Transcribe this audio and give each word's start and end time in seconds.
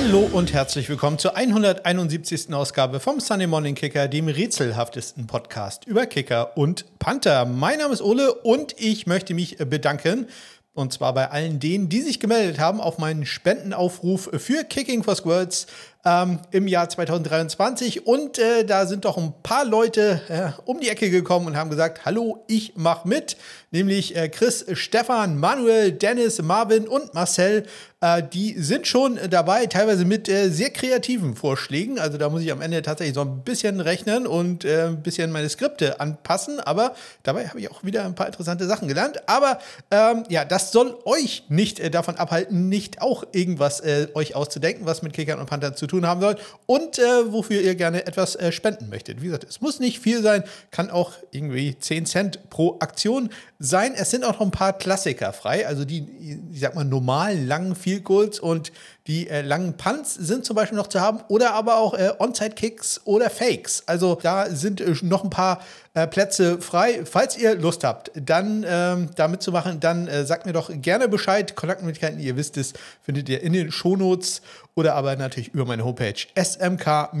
Hallo 0.00 0.30
und 0.32 0.52
herzlich 0.52 0.88
willkommen 0.88 1.18
zur 1.18 1.36
171. 1.36 2.54
Ausgabe 2.54 3.00
vom 3.00 3.18
Sunday 3.18 3.48
Morning 3.48 3.74
Kicker, 3.74 4.06
dem 4.06 4.28
rätselhaftesten 4.28 5.26
Podcast 5.26 5.86
über 5.88 6.06
Kicker 6.06 6.56
und 6.56 6.84
Panther. 7.00 7.44
Mein 7.46 7.78
Name 7.78 7.94
ist 7.94 8.00
Ole 8.00 8.32
und 8.32 8.76
ich 8.78 9.08
möchte 9.08 9.34
mich 9.34 9.58
bedanken. 9.58 10.28
Und 10.72 10.92
zwar 10.92 11.14
bei 11.14 11.32
allen 11.32 11.58
denen, 11.58 11.88
die 11.88 12.00
sich 12.00 12.20
gemeldet 12.20 12.60
haben 12.60 12.80
auf 12.80 12.98
meinen 12.98 13.26
Spendenaufruf 13.26 14.30
für 14.38 14.62
Kicking 14.62 15.02
for 15.02 15.16
Squirts 15.16 15.66
ähm, 16.04 16.38
im 16.50 16.68
Jahr 16.68 16.88
2023. 16.88 18.06
Und 18.06 18.38
äh, 18.38 18.64
da 18.64 18.86
sind 18.86 19.04
doch 19.04 19.16
ein 19.16 19.34
paar 19.42 19.64
Leute 19.64 20.20
äh, 20.28 20.62
um 20.64 20.80
die 20.80 20.88
Ecke 20.88 21.10
gekommen 21.10 21.46
und 21.46 21.56
haben 21.56 21.70
gesagt, 21.70 22.04
hallo, 22.04 22.44
ich 22.46 22.76
mache 22.76 23.08
mit. 23.08 23.36
Nämlich 23.70 24.16
äh, 24.16 24.28
Chris, 24.28 24.64
Stefan, 24.72 25.38
Manuel, 25.38 25.92
Dennis, 25.92 26.40
Marvin 26.40 26.88
und 26.88 27.14
Marcel. 27.14 27.64
Äh, 28.00 28.22
die 28.22 28.54
sind 28.56 28.86
schon 28.86 29.18
dabei, 29.28 29.66
teilweise 29.66 30.04
mit 30.04 30.28
äh, 30.28 30.50
sehr 30.50 30.70
kreativen 30.70 31.34
Vorschlägen. 31.34 31.98
Also 31.98 32.16
da 32.16 32.28
muss 32.28 32.42
ich 32.42 32.52
am 32.52 32.60
Ende 32.60 32.80
tatsächlich 32.82 33.14
so 33.14 33.22
ein 33.22 33.42
bisschen 33.42 33.80
rechnen 33.80 34.26
und 34.26 34.64
äh, 34.64 34.86
ein 34.86 35.02
bisschen 35.02 35.32
meine 35.32 35.48
Skripte 35.48 35.98
anpassen. 35.98 36.60
Aber 36.60 36.94
dabei 37.24 37.48
habe 37.48 37.60
ich 37.60 37.70
auch 37.70 37.82
wieder 37.82 38.04
ein 38.04 38.14
paar 38.14 38.28
interessante 38.28 38.66
Sachen 38.66 38.86
gelernt. 38.86 39.28
Aber 39.28 39.58
ähm, 39.90 40.22
ja, 40.28 40.44
das 40.44 40.70
soll 40.70 40.96
euch 41.04 41.44
nicht 41.48 41.92
davon 41.92 42.16
abhalten, 42.16 42.68
nicht 42.68 43.02
auch 43.02 43.24
irgendwas 43.32 43.82
euch 44.14 44.34
auszudenken, 44.34 44.86
was 44.86 45.02
mit 45.02 45.12
Kickern 45.12 45.38
und 45.38 45.46
Panthern 45.46 45.74
zu 45.74 45.86
tun 45.88 46.06
haben 46.06 46.20
sollt 46.20 46.38
und 46.66 46.98
äh, 46.98 47.32
wofür 47.32 47.60
ihr 47.60 47.74
gerne 47.74 48.06
etwas 48.06 48.36
äh, 48.36 48.52
spenden 48.52 48.88
möchtet. 48.88 49.20
Wie 49.20 49.26
gesagt, 49.26 49.44
es 49.44 49.60
muss 49.60 49.80
nicht 49.80 49.98
viel 49.98 50.22
sein, 50.22 50.44
kann 50.70 50.90
auch 50.90 51.12
irgendwie 51.32 51.78
10 51.78 52.06
Cent 52.06 52.50
pro 52.50 52.76
Aktion 52.80 53.30
sein. 53.58 53.94
Es 53.94 54.10
sind 54.10 54.24
auch 54.24 54.34
noch 54.34 54.40
ein 54.40 54.50
paar 54.50 54.72
Klassiker 54.72 55.32
frei, 55.32 55.66
also 55.66 55.84
die, 55.84 56.06
ich 56.52 56.60
sag 56.60 56.74
mal, 56.74 56.84
normalen 56.84 57.46
langen 57.46 57.74
Field 57.74 58.04
Goals 58.04 58.38
und 58.38 58.72
die 59.08 59.28
äh, 59.28 59.40
langen 59.40 59.76
Punts 59.78 60.14
sind 60.14 60.44
zum 60.44 60.54
Beispiel 60.54 60.76
noch 60.76 60.86
zu 60.86 61.00
haben 61.00 61.20
oder 61.28 61.54
aber 61.54 61.78
auch 61.78 61.94
äh, 61.94 62.12
Onside-Kicks 62.18 63.00
oder 63.04 63.30
Fakes. 63.30 63.82
Also 63.86 64.18
da 64.22 64.50
sind 64.50 64.82
äh, 64.82 64.94
noch 65.00 65.24
ein 65.24 65.30
paar 65.30 65.62
äh, 65.94 66.06
Plätze 66.06 66.60
frei. 66.60 67.06
Falls 67.06 67.38
ihr 67.38 67.54
Lust 67.54 67.84
habt, 67.84 68.12
dann 68.14 68.66
ähm, 68.68 69.08
da 69.16 69.26
mitzumachen, 69.26 69.80
dann 69.80 70.08
äh, 70.08 70.26
sagt 70.26 70.44
mir 70.44 70.52
doch 70.52 70.70
gerne 70.70 71.08
Bescheid. 71.08 71.56
Kontaktmöglichkeiten, 71.56 72.20
ihr 72.20 72.36
wisst 72.36 72.58
es, 72.58 72.74
findet 73.02 73.30
ihr 73.30 73.42
in 73.42 73.54
den 73.54 73.72
Shownotes 73.72 74.42
oder 74.74 74.94
aber 74.94 75.16
natürlich 75.16 75.48
über 75.54 75.64
meine 75.64 75.86
Homepage 75.86 76.14
smk-blog.de. 76.36 77.18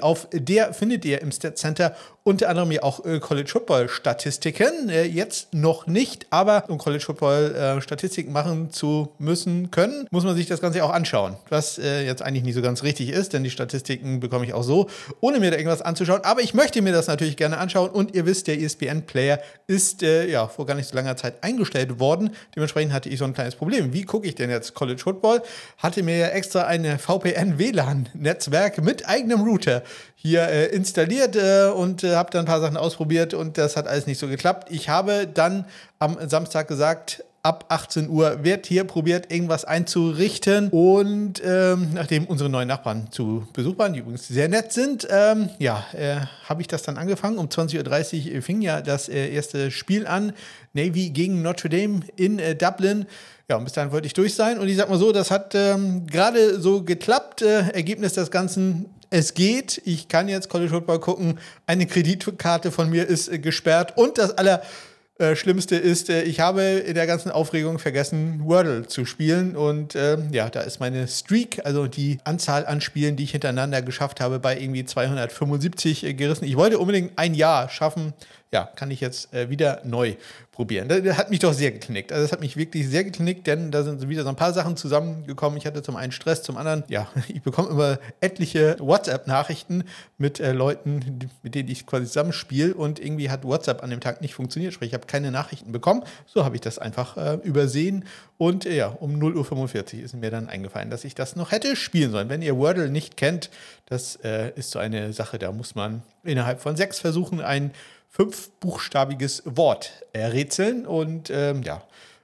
Auf 0.00 0.28
der 0.32 0.72
findet 0.72 1.04
ihr 1.04 1.20
im 1.20 1.32
Stat 1.32 1.58
Center 1.58 1.96
unter 2.22 2.48
anderem 2.48 2.70
ja 2.70 2.82
auch 2.82 3.04
äh, 3.04 3.18
College 3.18 3.50
Football 3.50 3.88
Statistiken. 3.88 4.88
Äh, 4.88 5.04
jetzt 5.04 5.54
noch 5.54 5.86
nicht, 5.86 6.26
aber 6.30 6.64
um 6.68 6.78
College 6.78 7.04
Football 7.04 7.54
äh, 7.54 7.80
Statistiken 7.80 8.32
machen 8.32 8.70
zu 8.70 9.12
müssen 9.18 9.70
können, 9.70 10.06
muss 10.10 10.24
man 10.24 10.36
sich 10.36 10.46
das 10.46 10.60
Ganze 10.60 10.84
auch 10.84 10.90
anschauen. 10.90 11.36
Was 11.48 11.78
äh, 11.78 12.04
jetzt 12.04 12.22
eigentlich 12.22 12.44
nicht 12.44 12.54
so 12.54 12.62
ganz 12.62 12.82
richtig 12.82 13.08
ist, 13.08 13.32
denn 13.32 13.42
die 13.42 13.50
Statistiken 13.50 14.20
bekomme 14.20 14.44
ich 14.44 14.52
auch 14.52 14.62
so, 14.62 14.88
ohne 15.20 15.40
mir 15.40 15.50
da 15.50 15.56
irgendwas 15.56 15.82
anzuschauen. 15.82 16.20
Aber 16.24 16.42
ich 16.42 16.52
möchte 16.52 16.82
mir 16.82 16.92
das 16.92 17.06
natürlich 17.06 17.36
gerne 17.36 17.58
anschauen 17.58 17.90
und 17.90 18.14
ihr 18.14 18.26
wisst, 18.26 18.46
der 18.46 18.60
ESPN 18.60 19.02
Player 19.06 19.40
ist 19.66 20.02
äh, 20.02 20.28
ja 20.28 20.46
vor 20.46 20.66
gar 20.66 20.74
nicht 20.74 20.88
so 20.88 20.96
langer 20.96 21.16
Zeit 21.16 21.42
eingestellt 21.42 22.00
worden. 22.00 22.30
Dementsprechend 22.54 22.92
hatte 22.92 23.08
ich 23.08 23.18
so 23.18 23.24
ein 23.24 23.32
kleines 23.32 23.56
Problem. 23.56 23.94
Wie 23.94 24.02
gucke 24.02 24.28
ich 24.28 24.34
denn 24.34 24.50
jetzt 24.50 24.74
College 24.74 25.00
Football? 25.00 25.42
Hatte 25.78 26.02
mir 26.02 26.18
ja 26.18 26.28
extra 26.28 26.66
ein 26.66 26.98
VPN-WLAN-Netzwerk 26.98 28.82
mit 28.82 29.08
eigenem 29.08 29.40
Router 29.40 29.82
hier 30.22 30.42
äh, 30.48 30.66
installiert 30.66 31.34
äh, 31.34 31.70
und 31.74 32.04
äh, 32.04 32.09
habe 32.16 32.30
dann 32.30 32.42
ein 32.42 32.46
paar 32.46 32.60
Sachen 32.60 32.76
ausprobiert 32.76 33.34
und 33.34 33.58
das 33.58 33.76
hat 33.76 33.86
alles 33.86 34.06
nicht 34.06 34.18
so 34.18 34.28
geklappt. 34.28 34.68
Ich 34.70 34.88
habe 34.88 35.26
dann 35.26 35.64
am 35.98 36.16
Samstag 36.28 36.68
gesagt, 36.68 37.24
ab 37.42 37.64
18 37.68 38.08
Uhr 38.08 38.44
wird 38.44 38.66
hier 38.66 38.84
probiert, 38.84 39.32
irgendwas 39.32 39.64
einzurichten. 39.64 40.68
Und 40.68 41.40
ähm, 41.44 41.90
nachdem 41.94 42.26
unsere 42.26 42.50
neuen 42.50 42.68
Nachbarn 42.68 43.08
zu 43.10 43.46
Besuch 43.52 43.78
waren, 43.78 43.94
die 43.94 44.00
übrigens 44.00 44.28
sehr 44.28 44.48
nett 44.48 44.72
sind, 44.72 45.06
ähm, 45.10 45.50
ja, 45.58 45.84
äh, 45.92 46.16
habe 46.44 46.60
ich 46.60 46.68
das 46.68 46.82
dann 46.82 46.98
angefangen. 46.98 47.38
Um 47.38 47.46
20.30 47.46 48.34
Uhr 48.34 48.42
fing 48.42 48.60
ja 48.60 48.80
das 48.82 49.08
äh, 49.08 49.30
erste 49.30 49.70
Spiel 49.70 50.06
an. 50.06 50.32
Navy 50.72 51.10
gegen 51.10 51.42
Notre 51.42 51.68
Dame 51.68 52.00
in 52.16 52.38
äh, 52.38 52.54
Dublin. 52.54 53.06
Ja, 53.48 53.56
und 53.56 53.64
bis 53.64 53.72
dahin 53.72 53.90
wollte 53.90 54.06
ich 54.06 54.12
durch 54.12 54.34
sein. 54.34 54.58
Und 54.58 54.68
ich 54.68 54.76
sag 54.76 54.88
mal 54.88 54.98
so, 54.98 55.10
das 55.10 55.30
hat 55.30 55.54
ähm, 55.54 56.06
gerade 56.06 56.60
so 56.60 56.82
geklappt. 56.82 57.42
Äh, 57.42 57.70
Ergebnis 57.70 58.12
des 58.12 58.30
Ganzen 58.30 58.86
es 59.10 59.34
geht. 59.34 59.82
Ich 59.84 60.08
kann 60.08 60.28
jetzt 60.28 60.48
College 60.48 60.70
Football 60.70 61.00
gucken. 61.00 61.38
Eine 61.66 61.86
Kreditkarte 61.86 62.70
von 62.70 62.88
mir 62.88 63.06
ist 63.06 63.28
äh, 63.28 63.38
gesperrt. 63.38 63.96
Und 63.96 64.18
das 64.18 64.34
Allerschlimmste 64.38 65.76
ist, 65.76 66.08
äh, 66.08 66.22
ich 66.22 66.38
habe 66.38 66.62
in 66.62 66.94
der 66.94 67.08
ganzen 67.08 67.30
Aufregung 67.32 67.80
vergessen, 67.80 68.40
Wordle 68.44 68.86
zu 68.86 69.04
spielen. 69.04 69.56
Und 69.56 69.96
äh, 69.96 70.18
ja, 70.30 70.48
da 70.48 70.60
ist 70.60 70.78
meine 70.78 71.08
Streak, 71.08 71.60
also 71.64 71.88
die 71.88 72.18
Anzahl 72.24 72.64
an 72.66 72.80
Spielen, 72.80 73.16
die 73.16 73.24
ich 73.24 73.32
hintereinander 73.32 73.82
geschafft 73.82 74.20
habe, 74.20 74.38
bei 74.38 74.58
irgendwie 74.58 74.84
275 74.84 76.04
äh, 76.04 76.14
gerissen. 76.14 76.44
Ich 76.44 76.56
wollte 76.56 76.78
unbedingt 76.78 77.18
ein 77.18 77.34
Jahr 77.34 77.68
schaffen. 77.68 78.14
Ja, 78.52 78.68
kann 78.74 78.90
ich 78.90 79.00
jetzt 79.00 79.32
äh, 79.32 79.48
wieder 79.48 79.80
neu 79.84 80.16
probieren. 80.50 80.88
Das, 80.88 81.16
hat 81.16 81.30
mich 81.30 81.38
doch 81.38 81.52
sehr 81.52 81.70
geknickt. 81.70 82.12
Also 82.12 82.24
das 82.24 82.32
hat 82.32 82.40
mich 82.40 82.56
wirklich 82.56 82.88
sehr 82.88 83.04
geknickt, 83.04 83.46
denn 83.46 83.70
da 83.70 83.84
sind 83.84 84.08
wieder 84.08 84.24
so 84.24 84.28
ein 84.28 84.34
paar 84.34 84.52
Sachen 84.52 84.76
zusammengekommen. 84.76 85.56
Ich 85.56 85.66
hatte 85.66 85.82
zum 85.82 85.94
einen 85.94 86.10
Stress, 86.10 86.42
zum 86.42 86.56
anderen, 86.56 86.82
ja, 86.88 87.06
ich 87.28 87.42
bekomme 87.42 87.68
immer 87.68 87.98
etliche 88.20 88.76
WhatsApp-Nachrichten 88.80 89.84
mit 90.18 90.40
äh, 90.40 90.50
Leuten, 90.50 91.30
mit 91.44 91.54
denen 91.54 91.68
ich 91.68 91.86
quasi 91.86 92.06
zusammenspiele 92.06 92.74
und 92.74 92.98
irgendwie 92.98 93.30
hat 93.30 93.44
WhatsApp 93.44 93.84
an 93.84 93.90
dem 93.90 94.00
Tag 94.00 94.20
nicht 94.20 94.34
funktioniert. 94.34 94.74
Sprich, 94.74 94.88
ich 94.88 94.94
habe 94.94 95.06
keine 95.06 95.30
Nachrichten 95.30 95.70
bekommen. 95.70 96.02
So 96.26 96.44
habe 96.44 96.56
ich 96.56 96.60
das 96.60 96.80
einfach 96.80 97.16
äh, 97.16 97.34
übersehen 97.44 98.04
und 98.36 98.66
äh, 98.66 98.74
ja, 98.74 98.88
um 98.88 99.14
0.45 99.14 99.98
Uhr 99.98 100.04
ist 100.04 100.16
mir 100.16 100.30
dann 100.32 100.48
eingefallen, 100.48 100.90
dass 100.90 101.04
ich 101.04 101.14
das 101.14 101.36
noch 101.36 101.52
hätte 101.52 101.76
spielen 101.76 102.10
sollen. 102.10 102.28
Wenn 102.28 102.42
ihr 102.42 102.56
Wordle 102.56 102.90
nicht 102.90 103.16
kennt, 103.16 103.48
das 103.86 104.16
äh, 104.24 104.50
ist 104.56 104.72
so 104.72 104.80
eine 104.80 105.12
Sache, 105.12 105.38
da 105.38 105.52
muss 105.52 105.76
man 105.76 106.02
innerhalb 106.24 106.60
von 106.60 106.76
sechs 106.76 106.98
Versuchen 106.98 107.40
ein 107.40 107.70
fünfbuchstabiges 108.10 109.42
Wort 109.46 110.04
rätseln 110.14 110.84
und 110.86 111.30
ähm, 111.30 111.62
ja, 111.62 111.82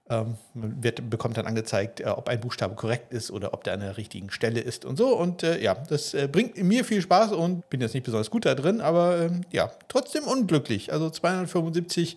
ähm, 0.09 0.37
wird, 0.55 1.11
bekommt 1.11 1.37
dann 1.37 1.47
angezeigt, 1.47 2.01
äh, 2.01 2.05
ob 2.05 2.29
ein 2.29 2.41
Buchstabe 2.41 2.75
korrekt 2.77 3.13
ist 3.13 3.31
oder 3.31 3.53
ob 3.53 3.65
der 3.65 3.75
an 3.75 3.81
der 3.81 3.97
richtigen 3.97 4.31
Stelle 4.31 4.61
ist 4.61 4.85
und 4.85 4.97
so. 4.97 5.17
Und 5.17 5.43
äh, 5.43 5.61
ja, 5.61 5.75
das 5.75 6.15
äh, 6.15 6.29
bringt 6.31 6.57
mir 6.63 6.85
viel 6.85 7.03
Spaß 7.03 7.33
und 7.33 7.69
bin 7.71 7.81
jetzt 7.81 7.95
nicht 7.95 8.05
besonders 8.05 8.31
gut 8.31 8.47
da 8.47 8.55
drin, 8.55 8.81
aber 8.81 9.23
ähm, 9.23 9.41
ja, 9.51 9.71
trotzdem 9.89 10.25
unglücklich. 10.25 10.93
Also 10.93 11.11
275 11.11 12.17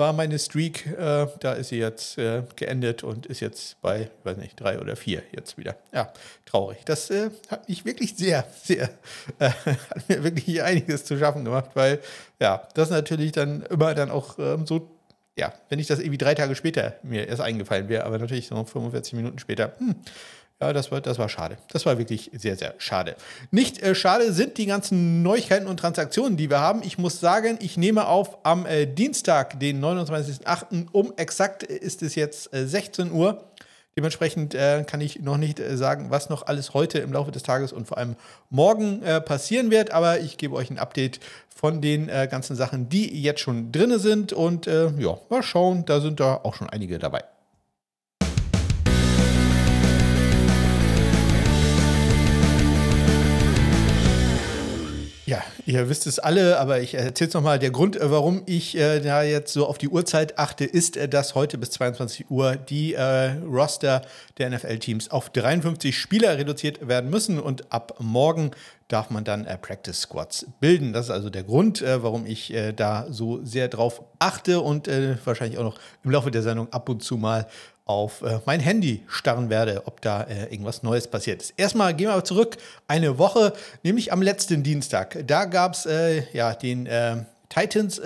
war 0.00 0.12
meine 0.12 0.38
Streak, 0.38 0.86
äh, 0.86 1.26
da 1.38 1.52
ist 1.52 1.68
sie 1.68 1.78
jetzt 1.78 2.18
äh, 2.18 2.42
geendet 2.56 3.04
und 3.04 3.26
ist 3.26 3.38
jetzt 3.40 3.80
bei, 3.82 4.10
weiß 4.24 4.38
nicht, 4.38 4.58
drei 4.58 4.80
oder 4.80 4.96
vier 4.96 5.22
jetzt 5.30 5.58
wieder. 5.58 5.76
Ja, 5.92 6.12
traurig. 6.46 6.78
Das 6.86 7.10
äh, 7.10 7.30
hat 7.48 7.68
mich 7.68 7.84
wirklich 7.84 8.16
sehr, 8.16 8.44
sehr, 8.64 8.90
äh, 9.38 9.50
hat 9.66 10.08
mir 10.08 10.24
wirklich 10.24 10.62
einiges 10.62 11.04
zu 11.04 11.18
schaffen 11.18 11.44
gemacht, 11.44 11.70
weil 11.74 12.00
ja, 12.40 12.66
das 12.74 12.90
natürlich 12.90 13.32
dann 13.32 13.62
immer 13.66 13.94
dann 13.94 14.10
auch 14.10 14.38
ähm, 14.38 14.66
so, 14.66 14.90
ja, 15.36 15.52
wenn 15.68 15.78
ich 15.78 15.86
das 15.86 16.00
irgendwie 16.00 16.18
drei 16.18 16.34
Tage 16.34 16.56
später 16.56 16.96
mir 17.02 17.28
erst 17.28 17.42
eingefallen 17.42 17.88
wäre, 17.88 18.04
aber 18.04 18.18
natürlich 18.18 18.48
so 18.48 18.56
45 18.56 19.12
Minuten 19.12 19.38
später, 19.38 19.74
hm, 19.78 19.94
ja, 20.62 20.74
das 20.74 20.92
war, 20.92 21.00
das 21.00 21.18
war 21.18 21.30
schade. 21.30 21.56
Das 21.72 21.86
war 21.86 21.96
wirklich 21.96 22.30
sehr, 22.34 22.54
sehr 22.54 22.74
schade. 22.76 23.16
Nicht 23.50 23.82
äh, 23.82 23.94
schade 23.94 24.32
sind 24.34 24.58
die 24.58 24.66
ganzen 24.66 25.22
Neuigkeiten 25.22 25.66
und 25.66 25.78
Transaktionen, 25.78 26.36
die 26.36 26.50
wir 26.50 26.60
haben. 26.60 26.82
Ich 26.84 26.98
muss 26.98 27.18
sagen, 27.18 27.58
ich 27.62 27.78
nehme 27.78 28.06
auf 28.06 28.38
am 28.44 28.66
äh, 28.66 28.84
Dienstag, 28.84 29.58
den 29.58 29.82
29.08. 29.82 30.88
um 30.92 31.14
exakt 31.16 31.62
ist 31.62 32.02
es 32.02 32.14
jetzt 32.14 32.52
äh, 32.52 32.66
16 32.66 33.10
Uhr. 33.10 33.42
Dementsprechend 33.96 34.54
äh, 34.54 34.84
kann 34.86 35.00
ich 35.00 35.20
noch 35.20 35.38
nicht 35.38 35.60
äh, 35.60 35.78
sagen, 35.78 36.10
was 36.10 36.28
noch 36.28 36.46
alles 36.46 36.74
heute 36.74 36.98
im 36.98 37.12
Laufe 37.12 37.30
des 37.30 37.42
Tages 37.42 37.72
und 37.72 37.88
vor 37.88 37.96
allem 37.96 38.16
morgen 38.50 39.02
äh, 39.02 39.22
passieren 39.22 39.70
wird. 39.70 39.92
Aber 39.92 40.20
ich 40.20 40.36
gebe 40.36 40.54
euch 40.54 40.70
ein 40.70 40.78
Update 40.78 41.20
von 41.48 41.82
den 41.82 42.06
ganzen 42.06 42.56
Sachen, 42.56 42.88
die 42.88 43.20
jetzt 43.20 43.40
schon 43.40 43.70
drin 43.70 43.98
sind. 43.98 44.32
Und 44.32 44.64
ja, 44.64 45.18
mal 45.28 45.42
schauen, 45.42 45.84
da 45.84 46.00
sind 46.00 46.18
da 46.18 46.36
auch 46.36 46.54
schon 46.54 46.70
einige 46.70 46.98
dabei. 46.98 47.22
Ihr 55.70 55.88
wisst 55.88 56.06
es 56.06 56.18
alle, 56.18 56.58
aber 56.58 56.80
ich 56.80 56.94
erzähle 56.94 57.28
es 57.28 57.34
nochmal. 57.34 57.58
Der 57.58 57.70
Grund, 57.70 57.96
äh, 57.96 58.10
warum 58.10 58.42
ich 58.46 58.76
äh, 58.76 59.00
da 59.00 59.22
jetzt 59.22 59.52
so 59.52 59.66
auf 59.66 59.78
die 59.78 59.88
Uhrzeit 59.88 60.38
achte, 60.38 60.64
ist, 60.64 60.96
äh, 60.96 61.08
dass 61.08 61.34
heute 61.34 61.58
bis 61.58 61.70
22 61.70 62.30
Uhr 62.30 62.56
die 62.56 62.94
äh, 62.94 63.30
Roster 63.44 64.02
der 64.38 64.50
NFL-Teams 64.50 65.10
auf 65.10 65.30
53 65.30 65.96
Spieler 65.96 66.36
reduziert 66.36 66.86
werden 66.86 67.10
müssen 67.10 67.38
und 67.38 67.72
ab 67.72 67.94
morgen 68.00 68.50
darf 68.88 69.10
man 69.10 69.22
dann 69.22 69.44
äh, 69.44 69.56
Practice 69.56 70.00
Squads 70.00 70.46
bilden. 70.60 70.92
Das 70.92 71.06
ist 71.06 71.10
also 71.12 71.30
der 71.30 71.44
Grund, 71.44 71.82
äh, 71.82 72.02
warum 72.02 72.26
ich 72.26 72.52
da 72.76 73.06
so 73.10 73.44
sehr 73.44 73.68
drauf 73.68 74.02
achte 74.18 74.60
und 74.60 74.88
wahrscheinlich 75.24 75.58
auch 75.58 75.64
noch 75.64 75.78
im 76.04 76.10
Laufe 76.10 76.30
der 76.30 76.42
Sendung 76.42 76.72
ab 76.72 76.88
und 76.88 77.02
zu 77.02 77.16
mal 77.16 77.46
auf 77.90 78.22
äh, 78.22 78.38
mein 78.46 78.60
Handy 78.60 79.02
starren 79.08 79.50
werde, 79.50 79.82
ob 79.86 80.00
da 80.00 80.22
äh, 80.22 80.44
irgendwas 80.44 80.82
Neues 80.84 81.08
passiert 81.08 81.42
ist. 81.42 81.54
Erstmal 81.56 81.92
gehen 81.94 82.08
wir 82.08 82.24
zurück 82.24 82.56
eine 82.86 83.18
Woche, 83.18 83.52
nämlich 83.82 84.12
am 84.12 84.22
letzten 84.22 84.62
Dienstag. 84.62 85.18
Da 85.26 85.44
gab 85.44 85.74
es 85.74 85.86
äh, 85.86 86.22
ja 86.32 86.54
den 86.54 86.86
äh, 86.86 87.24
Titans 87.48 88.00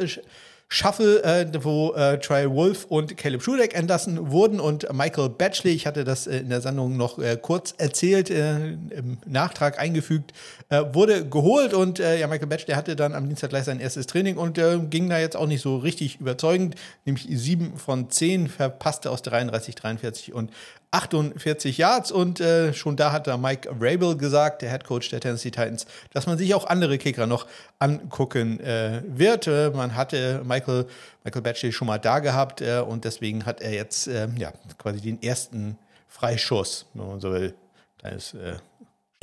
Shuffle, 0.69 1.23
äh, 1.23 1.47
wo 1.63 1.93
äh, 1.93 2.19
Trey 2.19 2.51
Wolf 2.51 2.87
und 2.87 3.17
Caleb 3.17 3.43
Schudeck 3.43 3.75
entlassen 3.75 4.31
wurden 4.31 4.61
und 4.61 4.93
Michael 4.93 5.29
Batchley, 5.29 5.73
ich 5.73 5.87
hatte 5.87 6.05
das 6.05 6.27
äh, 6.27 6.39
in 6.39 6.49
der 6.49 6.61
Sendung 6.61 6.97
noch 6.97 7.19
äh, 7.19 7.39
kurz 7.41 7.75
erzählt, 7.77 8.31
äh, 8.31 8.73
im 8.73 9.19
Nachtrag 9.27 9.79
eingefügt, 9.79 10.33
äh, 10.71 10.83
wurde 10.93 11.29
geholt 11.29 11.75
und 11.75 11.99
ja, 11.99 12.27
Michael 12.27 12.49
Batchley 12.49 12.75
hatte 12.75 12.97
dann 12.97 13.15
am 13.15 13.27
Dienstag 13.27 13.51
gleich 13.51 13.65
sein 13.65 13.81
erstes 13.81 14.07
Training 14.07 14.37
und 14.37 14.59
ging 14.91 15.09
da 15.09 15.19
jetzt 15.19 15.37
auch 15.37 15.47
nicht 15.47 15.63
so 15.63 15.77
richtig 15.77 16.21
überzeugend, 16.21 16.75
nämlich 17.05 17.27
sieben 17.31 17.77
von 17.77 18.11
zehn, 18.11 18.49
verpasste 18.49 19.11
aus 19.11 19.23
33, 19.23 19.75
43 19.75 20.33
und 20.33 20.51
48 20.95 21.77
Yards 21.77 22.13
und 22.13 22.41
äh, 22.41 22.73
schon 22.73 22.97
da 22.97 23.11
hat 23.11 23.27
da 23.27 23.37
Mike 23.37 23.69
Rabel 23.81 24.17
gesagt, 24.17 24.63
der 24.63 24.71
Head 24.71 24.85
Coach 24.85 25.11
der 25.11 25.21
Tennessee 25.21 25.51
Titans, 25.51 25.87
dass 26.13 26.27
man 26.27 26.39
sich 26.39 26.55
auch 26.55 26.67
andere 26.67 26.99
Kicker 26.99 27.27
noch 27.27 27.47
angucken 27.81 28.61
äh, 28.61 29.03
wird. 29.05 29.49
Äh, 29.49 29.71
man 29.71 29.97
hatte 29.97 30.43
Michael, 30.45 30.87
Michael 31.25 31.43
Batchley 31.43 31.73
schon 31.73 31.89
mal 31.89 31.99
da 31.99 32.21
gehabt 32.21 32.61
äh, 32.61 32.79
und 32.79 33.05
deswegen 33.05 33.45
hat 33.45 33.61
er 33.61 33.73
jetzt 33.73 34.07
äh, 34.07 34.29
ja, 34.37 34.53
quasi 34.79 35.01
den 35.01 35.21
ersten 35.21 35.77
Freischuss, 36.09 36.87
wenn 36.95 37.09
man 37.09 37.21
so 37.21 37.33
will. 37.33 37.55
Kleines 37.99 38.35
äh, 38.35 38.55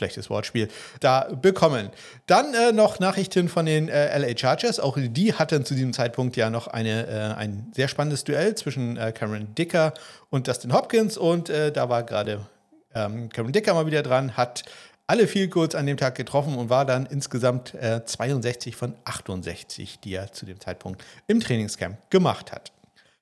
schlechtes 0.01 0.31
Wortspiel, 0.31 0.68
da 1.00 1.30
bekommen. 1.42 1.92
Dann 2.25 2.56
äh, 2.56 2.71
noch 2.71 3.00
Nachrichten 3.00 3.50
von 3.50 3.68
den 3.68 3.88
äh, 3.88 4.18
LA 4.18 4.36
Chargers. 4.36 4.80
Auch 4.80 4.98
die 5.00 5.33
hatten 5.33 5.63
zu 5.63 5.75
diesem 5.75 5.94
Zeitpunkt 5.94 6.36
ja 6.36 6.50
noch 6.50 6.68
eine, 6.68 7.07
äh, 7.07 7.39
ein 7.39 7.71
sehr 7.75 7.88
spannendes 7.88 8.24
Duell 8.24 8.56
zwischen 8.56 8.98
äh, 8.98 9.12
Cameron 9.12 9.53
Dicker 9.53 9.94
und 10.31 10.48
Dustin 10.48 10.74
Hopkins. 10.74 11.18
Und 11.18 11.51
äh, 11.51 11.71
da 11.71 11.88
war 11.88 12.01
gerade 12.03 12.42
ähm, 12.95 13.30
Cameron 13.30 13.53
Dicker 13.53 13.75
mal 13.75 13.86
wieder 13.86 14.01
dran, 14.01 14.36
hat 14.36 14.63
alle 15.06 15.27
viel 15.27 15.50
kurz 15.50 15.75
an 15.75 15.86
dem 15.86 15.98
Tag 15.98 16.15
getroffen 16.15 16.56
und 16.56 16.69
war 16.69 16.86
dann 16.86 17.06
insgesamt 17.06 17.75
62 18.06 18.74
äh, 18.74 18.77
von 18.77 18.95
68, 19.04 20.00
die 20.00 20.13
er 20.13 20.31
zu 20.31 20.45
dem 20.45 20.59
Zeitpunkt 20.59 21.04
im 21.27 21.42
Trainingscamp 21.42 22.09
gemacht 22.09 22.51
hat. 22.51 22.71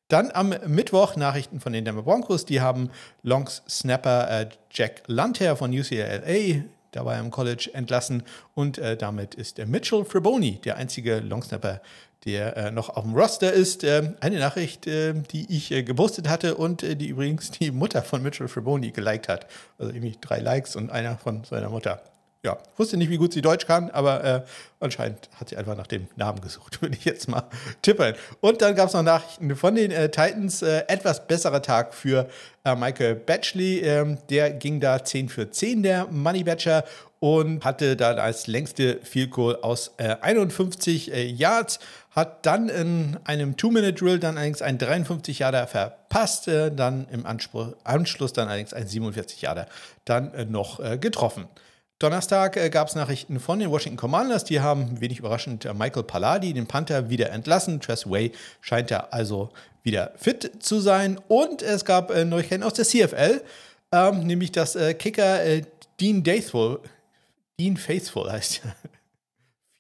Dann 0.09 0.31
am 0.33 0.53
Mittwoch 0.65 1.15
Nachrichten 1.15 1.59
von 1.59 1.71
den 1.71 1.85
Denver 1.85 2.01
Broncos. 2.01 2.44
Die 2.44 2.61
haben 2.61 2.89
Longs 3.21 3.61
Snapper 3.69 4.41
äh, 4.41 4.50
Jack 4.71 5.03
Lanter 5.06 5.56
von 5.56 5.71
UCLA, 5.71 6.63
da 6.91 7.06
war 7.06 7.13
er 7.13 7.19
im 7.19 7.29
College, 7.29 7.69
entlassen. 7.73 8.23
Und 8.56 8.79
äh, 8.79 8.97
damit 8.97 9.35
ist 9.35 9.59
der 9.59 9.67
Mitchell 9.67 10.03
Friboni 10.06 10.59
der 10.63 10.77
einzige 10.77 11.19
Longsnapper, 11.19 11.81
der 12.25 12.57
äh, 12.57 12.71
noch 12.71 12.89
auf 12.89 13.03
dem 13.03 13.13
Roster 13.15 13.53
ist. 13.53 13.83
Ähm, 13.83 14.15
eine 14.19 14.39
Nachricht, 14.39 14.88
äh, 14.88 15.13
die 15.13 15.45
ich 15.56 15.71
äh, 15.71 15.83
gepostet 15.83 16.27
hatte 16.27 16.56
und 16.56 16.81
äh, 16.81 16.95
die 16.95 17.09
übrigens 17.09 17.51
die 17.51 17.69
Mutter 17.69 18.01
von 18.01 18.23
Mitchell 18.23 18.47
Friboni 18.47 18.89
geliked 18.91 19.29
hat. 19.29 19.45
Also 19.77 19.94
irgendwie 19.94 20.17
drei 20.19 20.39
Likes 20.39 20.75
und 20.75 20.91
einer 20.91 21.17
von 21.17 21.44
seiner 21.44 21.69
Mutter 21.69 22.01
ja, 22.41 22.57
wusste 22.77 22.95
nicht, 22.95 23.09
wie 23.09 23.18
gut 23.18 23.33
sie 23.33 23.41
Deutsch 23.41 23.68
kann, 23.68 23.89
aber 23.91 24.24
äh, 24.24 24.41
anscheinend 24.80 25.30
hat 25.36 25.50
sie 25.50 25.57
einfach 25.57 25.75
nach 25.75 25.88
dem 25.88 26.07
Namen 26.15 26.39
gesucht, 26.39 26.81
würde 26.81 26.95
ich 26.95 27.03
jetzt 27.03 27.27
mal 27.27 27.44
tippen. 27.81 28.13
Und 28.39 28.62
dann 28.62 28.75
gab 28.75 28.88
es 28.88 28.94
noch 28.94 29.03
Nachrichten 29.03 29.53
von 29.57 29.75
den 29.75 29.91
äh, 29.91 30.09
Titans. 30.09 30.62
Äh, 30.62 30.86
etwas 30.88 31.27
besserer 31.27 31.62
Tag 31.62 31.94
für 31.94 32.30
äh, 32.63 32.75
Michael 32.75 33.15
Batchley. 33.15 33.80
Ähm, 33.80 34.19
der 34.30 34.51
ging 34.51 34.80
da 34.80 35.03
10 35.03 35.27
für 35.27 35.51
10, 35.51 35.83
der 35.83 36.07
Money 36.07 36.45
Batcher, 36.45 36.86
und 37.19 37.65
hatte 37.65 37.97
da 37.97 38.13
als 38.13 38.47
längste 38.47 39.01
Field 39.03 39.31
Goal 39.31 39.57
aus 39.57 39.92
51 39.97 41.12
äh, 41.12 41.15
äh, 41.15 41.25
Yards. 41.25 41.80
Hat 42.12 42.45
dann 42.45 42.69
in 42.69 43.18
einem 43.25 43.57
Two-Minute-Drill 43.57 44.19
dann 44.19 44.38
allerdings 44.38 44.62
einen 44.62 44.77
53 44.77 45.39
Yarder 45.39 45.68
verpasst, 45.68 46.47
dann 46.47 47.07
im 47.12 47.25
Anspruch, 47.25 47.74
Anschluss 47.83 48.33
dann 48.33 48.47
allerdings 48.47 48.74
einen 48.74 48.88
47 48.88 49.42
Yarder 49.42 49.68
dann 50.06 50.31
noch 50.50 50.81
getroffen. 51.00 51.47
Donnerstag 51.99 52.55
äh, 52.55 52.69
gab 52.69 52.87
es 52.87 52.95
Nachrichten 52.95 53.41
von 53.41 53.59
den 53.59 53.69
Washington 53.71 53.97
Commanders. 53.97 54.45
Die 54.45 54.61
haben 54.61 55.01
wenig 55.01 55.19
überraschend 55.19 55.65
äh, 55.65 55.73
Michael 55.73 56.03
Palladi, 56.03 56.53
den 56.53 56.65
Panther, 56.65 57.09
wieder 57.09 57.29
entlassen. 57.31 57.81
Tress 57.81 58.09
Way 58.09 58.31
scheint 58.61 58.89
ja 58.89 59.09
also 59.11 59.49
wieder 59.83 60.13
fit 60.15 60.63
zu 60.63 60.79
sein. 60.79 61.19
Und 61.27 61.61
es 61.61 61.83
gab 61.83 62.09
äh, 62.11 62.23
Neuigkeiten 62.23 62.63
aus 62.63 62.73
der 62.73 62.85
CFL, 62.85 63.41
ähm, 63.91 64.25
nämlich 64.25 64.53
dass 64.53 64.77
äh, 64.77 64.93
Kicker 64.93 65.43
äh, 65.43 65.63
Dean 65.99 66.23
Faithful, 66.23 66.79
Dean 67.59 67.75
Faithful 67.75 68.31
heißt 68.31 68.61
ja. 68.63 68.75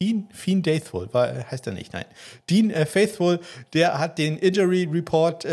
Dean, 0.01 0.27
Dean 0.45 0.63
Faithful, 0.63 1.09
heißt 1.13 1.67
er 1.67 1.73
nicht, 1.73 1.93
nein. 1.93 2.05
Dean 2.49 2.69
äh, 2.69 2.85
Faithful, 2.85 3.39
der 3.73 3.97
hat 3.97 4.17
den 4.17 4.37
Injury 4.37 4.89
Report 4.91 5.45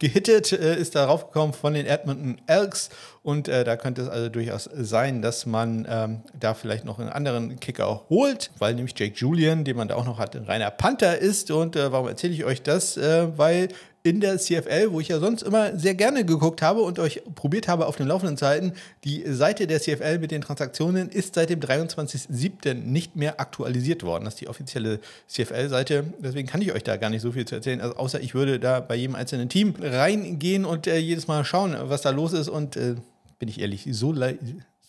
gehittet, 0.00 0.52
ist 0.52 0.94
darauf 0.94 1.26
gekommen 1.26 1.52
von 1.52 1.74
den 1.74 1.86
Edmonton 1.86 2.40
Elks. 2.46 2.90
Und 3.28 3.46
äh, 3.46 3.62
da 3.62 3.76
könnte 3.76 4.00
es 4.00 4.08
also 4.08 4.30
durchaus 4.30 4.70
sein, 4.74 5.20
dass 5.20 5.44
man 5.44 5.86
ähm, 5.86 6.22
da 6.40 6.54
vielleicht 6.54 6.86
noch 6.86 6.98
einen 6.98 7.10
anderen 7.10 7.60
Kicker 7.60 8.04
holt, 8.08 8.50
weil 8.58 8.72
nämlich 8.72 8.98
Jake 8.98 9.16
Julian, 9.16 9.64
den 9.64 9.76
man 9.76 9.86
da 9.86 9.96
auch 9.96 10.06
noch 10.06 10.18
hat, 10.18 10.34
ein 10.34 10.44
reiner 10.44 10.70
Panther 10.70 11.18
ist. 11.18 11.50
Und 11.50 11.76
äh, 11.76 11.92
warum 11.92 12.08
erzähle 12.08 12.32
ich 12.32 12.46
euch 12.46 12.62
das? 12.62 12.96
Äh, 12.96 13.36
weil 13.36 13.68
in 14.02 14.22
der 14.22 14.38
CFL, 14.38 14.92
wo 14.92 15.00
ich 15.00 15.08
ja 15.08 15.18
sonst 15.18 15.42
immer 15.42 15.78
sehr 15.78 15.94
gerne 15.94 16.24
geguckt 16.24 16.62
habe 16.62 16.80
und 16.80 16.98
euch 16.98 17.20
probiert 17.34 17.68
habe 17.68 17.86
auf 17.86 17.96
den 17.96 18.06
laufenden 18.06 18.38
Zeiten. 18.38 18.72
Die 19.04 19.22
Seite 19.26 19.66
der 19.66 19.82
CFL 19.82 20.20
mit 20.20 20.30
den 20.30 20.40
Transaktionen 20.40 21.10
ist 21.10 21.34
seit 21.34 21.50
dem 21.50 21.60
23.07. 21.60 22.72
nicht 22.72 23.14
mehr 23.14 23.38
aktualisiert 23.40 24.04
worden. 24.04 24.24
Das 24.24 24.34
ist 24.34 24.40
die 24.40 24.48
offizielle 24.48 25.00
CFL-Seite. 25.26 26.14
Deswegen 26.20 26.48
kann 26.48 26.62
ich 26.62 26.72
euch 26.72 26.82
da 26.82 26.96
gar 26.96 27.10
nicht 27.10 27.20
so 27.20 27.32
viel 27.32 27.44
zu 27.44 27.56
erzählen, 27.56 27.82
also 27.82 27.96
außer 27.96 28.22
ich 28.22 28.34
würde 28.34 28.58
da 28.58 28.80
bei 28.80 28.94
jedem 28.94 29.16
einzelnen 29.16 29.50
Team 29.50 29.74
reingehen 29.78 30.64
und 30.64 30.86
äh, 30.86 30.96
jedes 30.96 31.26
Mal 31.26 31.44
schauen, 31.44 31.76
was 31.78 32.00
da 32.00 32.08
los 32.08 32.32
ist. 32.32 32.48
Und 32.48 32.76
äh, 32.76 32.94
bin 33.38 33.48
ich 33.48 33.60
ehrlich, 33.60 33.86
so 33.90 34.14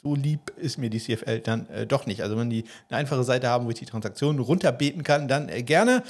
so 0.01 0.15
lieb 0.15 0.51
ist 0.55 0.77
mir 0.77 0.89
die 0.89 0.99
CFL 0.99 1.39
dann 1.39 1.67
äh, 1.69 1.85
doch 1.85 2.05
nicht. 2.05 2.23
Also 2.23 2.37
wenn 2.37 2.49
die 2.49 2.63
eine 2.89 2.99
einfache 2.99 3.23
Seite 3.23 3.49
haben, 3.49 3.65
wo 3.65 3.69
ich 3.69 3.79
die 3.79 3.85
Transaktionen 3.85 4.39
runterbeten 4.39 5.03
kann, 5.03 5.27
dann 5.27 5.49
äh, 5.49 5.61
gerne. 5.61 6.03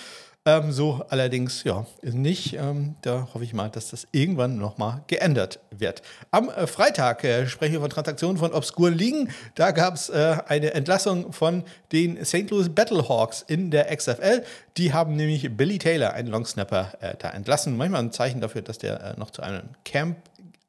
Ähm, 0.45 0.71
so 0.71 1.05
allerdings 1.09 1.63
ja 1.63 1.85
nicht. 2.01 2.53
Ähm, 2.53 2.95
da 3.01 3.27
hoffe 3.33 3.43
ich 3.43 3.53
mal, 3.53 3.69
dass 3.69 3.89
das 3.89 4.07
irgendwann 4.11 4.57
nochmal 4.57 5.03
geändert 5.07 5.59
wird. 5.69 6.01
Am 6.31 6.49
äh, 6.49 6.65
Freitag 6.65 7.23
äh, 7.23 7.45
sprechen 7.47 7.73
wir 7.73 7.81
von 7.81 7.89
Transaktionen 7.89 8.37
von 8.37 8.53
obskuren 8.53 8.93
Ligen. 8.93 9.29
Da 9.55 9.71
gab 9.71 9.95
es 9.95 10.09
äh, 10.09 10.37
eine 10.47 10.73
Entlassung 10.73 11.33
von 11.33 11.63
den 11.91 12.23
St. 12.23 12.49
Louis 12.51 12.69
Battlehawks 12.69 13.43
in 13.47 13.69
der 13.69 13.93
XFL. 13.95 14.43
Die 14.77 14.93
haben 14.93 15.15
nämlich 15.17 15.55
Billy 15.57 15.77
Taylor, 15.77 16.13
einen 16.13 16.29
Longsnapper, 16.29 16.93
äh, 17.01 17.15
da 17.19 17.31
entlassen. 17.31 17.75
Manchmal 17.75 18.01
ein 18.01 18.13
Zeichen 18.13 18.39
dafür, 18.39 18.61
dass 18.61 18.77
der 18.77 19.03
äh, 19.03 19.19
noch 19.19 19.31
zu 19.31 19.41
einem 19.41 19.63
Camp 19.83 20.15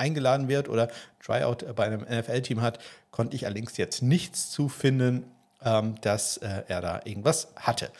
eingeladen 0.01 0.49
wird 0.49 0.69
oder 0.69 0.89
Tryout 1.25 1.65
bei 1.77 1.85
einem 1.85 2.01
NFL-Team 2.01 2.61
hat, 2.61 2.81
konnte 3.11 3.37
ich 3.37 3.47
allerdings 3.47 3.77
jetzt 3.77 4.03
nichts 4.03 4.51
zu 4.51 4.69
finden, 4.69 5.25
ähm, 5.65 5.95
dass 6.01 6.39
äh, 6.39 6.63
er 6.67 6.81
da 6.81 7.01
irgendwas 7.05 7.49
hatte. 7.57 7.91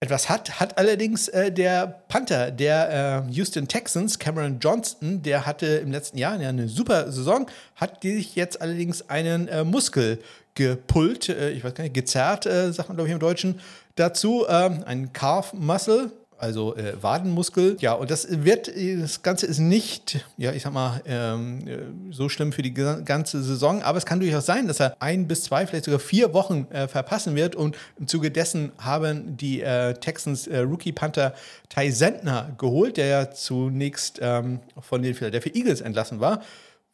Etwas 0.00 0.28
hat, 0.28 0.60
hat 0.60 0.76
allerdings 0.76 1.28
äh, 1.28 1.50
der 1.50 1.86
Panther 2.08 2.50
der 2.50 3.24
äh, 3.26 3.32
Houston 3.32 3.68
Texans, 3.68 4.18
Cameron 4.18 4.58
Johnston, 4.58 5.22
der 5.22 5.46
hatte 5.46 5.66
im 5.66 5.92
letzten 5.92 6.18
Jahr 6.18 6.38
ja 6.40 6.48
eine 6.48 6.68
super 6.68 7.10
Saison, 7.10 7.46
hat 7.76 8.02
sich 8.02 8.34
jetzt 8.34 8.60
allerdings 8.60 9.08
einen 9.08 9.48
äh, 9.48 9.64
Muskel 9.64 10.18
gepullt, 10.54 11.28
äh, 11.28 11.52
ich 11.52 11.64
weiß 11.64 11.74
gar 11.74 11.84
nicht, 11.84 11.94
gezerrt, 11.94 12.44
äh, 12.44 12.72
sagt 12.72 12.88
man 12.88 12.96
glaube 12.96 13.08
ich 13.08 13.14
im 13.14 13.20
Deutschen, 13.20 13.60
dazu, 13.94 14.44
ähm, 14.48 14.82
ein 14.84 15.12
Calf 15.12 15.52
Muscle, 15.54 16.12
also 16.44 16.76
äh, 16.76 16.92
Wadenmuskel. 17.02 17.78
Ja, 17.80 17.94
und 17.94 18.10
das 18.10 18.26
wird, 18.30 18.70
das 19.00 19.22
Ganze 19.22 19.46
ist 19.46 19.58
nicht, 19.58 20.24
ja, 20.36 20.52
ich 20.52 20.62
sag 20.62 20.74
mal, 20.74 21.00
ähm, 21.06 21.66
äh, 21.66 21.78
so 22.12 22.28
schlimm 22.28 22.52
für 22.52 22.60
die 22.60 22.74
ganze 22.74 23.42
Saison, 23.42 23.82
aber 23.82 23.96
es 23.96 24.04
kann 24.04 24.20
durchaus 24.20 24.44
sein, 24.44 24.68
dass 24.68 24.78
er 24.78 24.94
ein 25.00 25.26
bis 25.26 25.44
zwei, 25.44 25.66
vielleicht 25.66 25.86
sogar 25.86 26.00
vier 26.00 26.34
Wochen 26.34 26.66
äh, 26.70 26.86
verpassen 26.86 27.34
wird. 27.34 27.56
Und 27.56 27.76
im 27.98 28.06
Zuge 28.06 28.30
dessen 28.30 28.72
haben 28.78 29.38
die 29.38 29.62
äh, 29.62 29.94
Texans 29.94 30.46
äh, 30.46 30.58
Rookie 30.58 30.92
Panther 30.92 31.34
Ty 31.70 31.90
Sentner 31.90 32.54
geholt, 32.58 32.98
der 32.98 33.06
ja 33.06 33.30
zunächst 33.30 34.18
ähm, 34.20 34.60
von 34.78 35.02
den 35.02 35.14
Philadelphia 35.14 35.52
Eagles 35.54 35.80
entlassen 35.80 36.20
war 36.20 36.42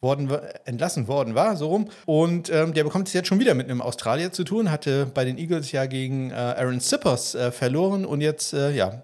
worden, 0.01 0.31
entlassen 0.65 1.07
worden 1.07 1.35
war, 1.35 1.55
so 1.55 1.67
rum. 1.67 1.89
Und 2.05 2.49
ähm, 2.49 2.73
der 2.73 2.83
bekommt 2.83 3.07
es 3.07 3.13
jetzt 3.13 3.27
schon 3.27 3.39
wieder 3.39 3.53
mit 3.53 3.69
einem 3.69 3.81
Australier 3.81 4.31
zu 4.31 4.43
tun, 4.43 4.71
hatte 4.71 5.05
bei 5.05 5.23
den 5.23 5.37
Eagles 5.37 5.71
ja 5.71 5.85
gegen 5.85 6.31
äh, 6.31 6.33
Aaron 6.33 6.79
Sippers 6.79 7.35
äh, 7.35 7.51
verloren 7.51 8.05
und 8.05 8.21
jetzt, 8.21 8.53
äh, 8.53 8.71
ja, 8.71 9.01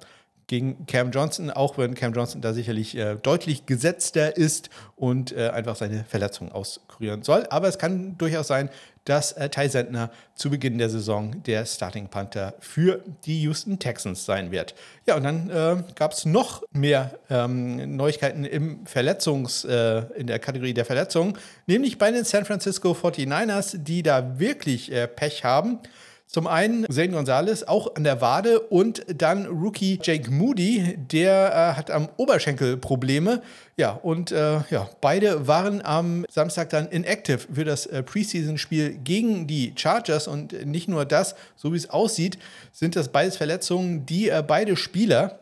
gegen 0.47 0.85
Cam 0.85 1.11
Johnson, 1.11 1.51
auch 1.51 1.77
wenn 1.77 1.93
Cam 1.93 2.13
Johnson 2.13 2.41
da 2.41 2.53
sicherlich 2.53 2.97
äh, 2.97 3.15
deutlich 3.15 3.65
gesetzter 3.65 4.35
ist 4.35 4.69
und 4.95 5.33
äh, 5.33 5.49
einfach 5.49 5.75
seine 5.75 6.05
Verletzung 6.05 6.51
auskurieren 6.51 7.21
soll. 7.21 7.45
Aber 7.49 7.67
es 7.67 7.77
kann 7.77 8.17
durchaus 8.17 8.47
sein, 8.47 8.69
dass 9.07 9.33
äh, 9.33 9.49
Ty 9.49 9.69
Sentner 9.69 10.09
zu 10.35 10.49
Beginn 10.49 10.77
der 10.77 10.89
Saison 10.89 11.43
der 11.43 11.65
Starting 11.65 12.07
Panther 12.07 12.53
für 12.59 13.03
die 13.25 13.41
Houston 13.41 13.79
Texans 13.79 14.25
sein 14.25 14.51
wird. 14.51 14.73
Ja, 15.05 15.15
und 15.15 15.23
dann 15.23 15.49
äh, 15.49 15.83
gab 15.95 16.11
es 16.13 16.25
noch 16.25 16.63
mehr 16.71 17.17
ähm, 17.29 17.95
Neuigkeiten 17.95 18.43
im 18.43 18.85
Verletzungs, 18.85 19.65
äh, 19.65 20.03
in 20.15 20.27
der 20.27 20.39
Kategorie 20.39 20.73
der 20.73 20.85
Verletzungen, 20.85 21.37
nämlich 21.67 21.97
bei 21.97 22.11
den 22.11 22.25
San 22.25 22.45
Francisco 22.45 22.91
49ers, 22.91 23.77
die 23.77 24.03
da 24.03 24.39
wirklich 24.39 24.91
äh, 24.91 25.07
Pech 25.07 25.43
haben. 25.43 25.79
Zum 26.29 26.45
einen 26.45 26.85
Zane 26.91 27.11
Gonzalez 27.11 27.63
auch 27.63 27.95
an 27.95 28.03
der 28.03 28.19
Wade 28.19 28.59
und 28.59 29.05
dann 29.07 29.45
Rookie 29.45 29.97
Jake 30.03 30.29
Moody, 30.29 30.97
der 30.97 31.53
äh, 31.53 31.77
hat 31.77 31.89
am 31.89 32.09
Oberschenkel 32.17 32.75
Probleme. 32.75 33.41
Ja, 33.77 33.91
und 33.91 34.33
äh, 34.33 34.59
ja, 34.69 34.89
beide 34.99 35.47
waren 35.47 35.81
am 35.81 36.25
Samstag 36.29 36.69
dann 36.69 36.89
inactive 36.89 37.39
für 37.53 37.63
das 37.63 37.85
äh, 37.85 38.03
Preseason-Spiel 38.03 38.97
gegen 39.05 39.47
die 39.47 39.71
Chargers. 39.77 40.27
Und 40.27 40.65
nicht 40.65 40.89
nur 40.89 41.05
das, 41.05 41.33
so 41.55 41.71
wie 41.71 41.77
es 41.77 41.89
aussieht, 41.89 42.37
sind 42.73 42.97
das 42.97 43.07
beides 43.07 43.37
Verletzungen, 43.37 44.05
die 44.05 44.27
äh, 44.27 44.43
beide 44.45 44.75
Spieler 44.75 45.39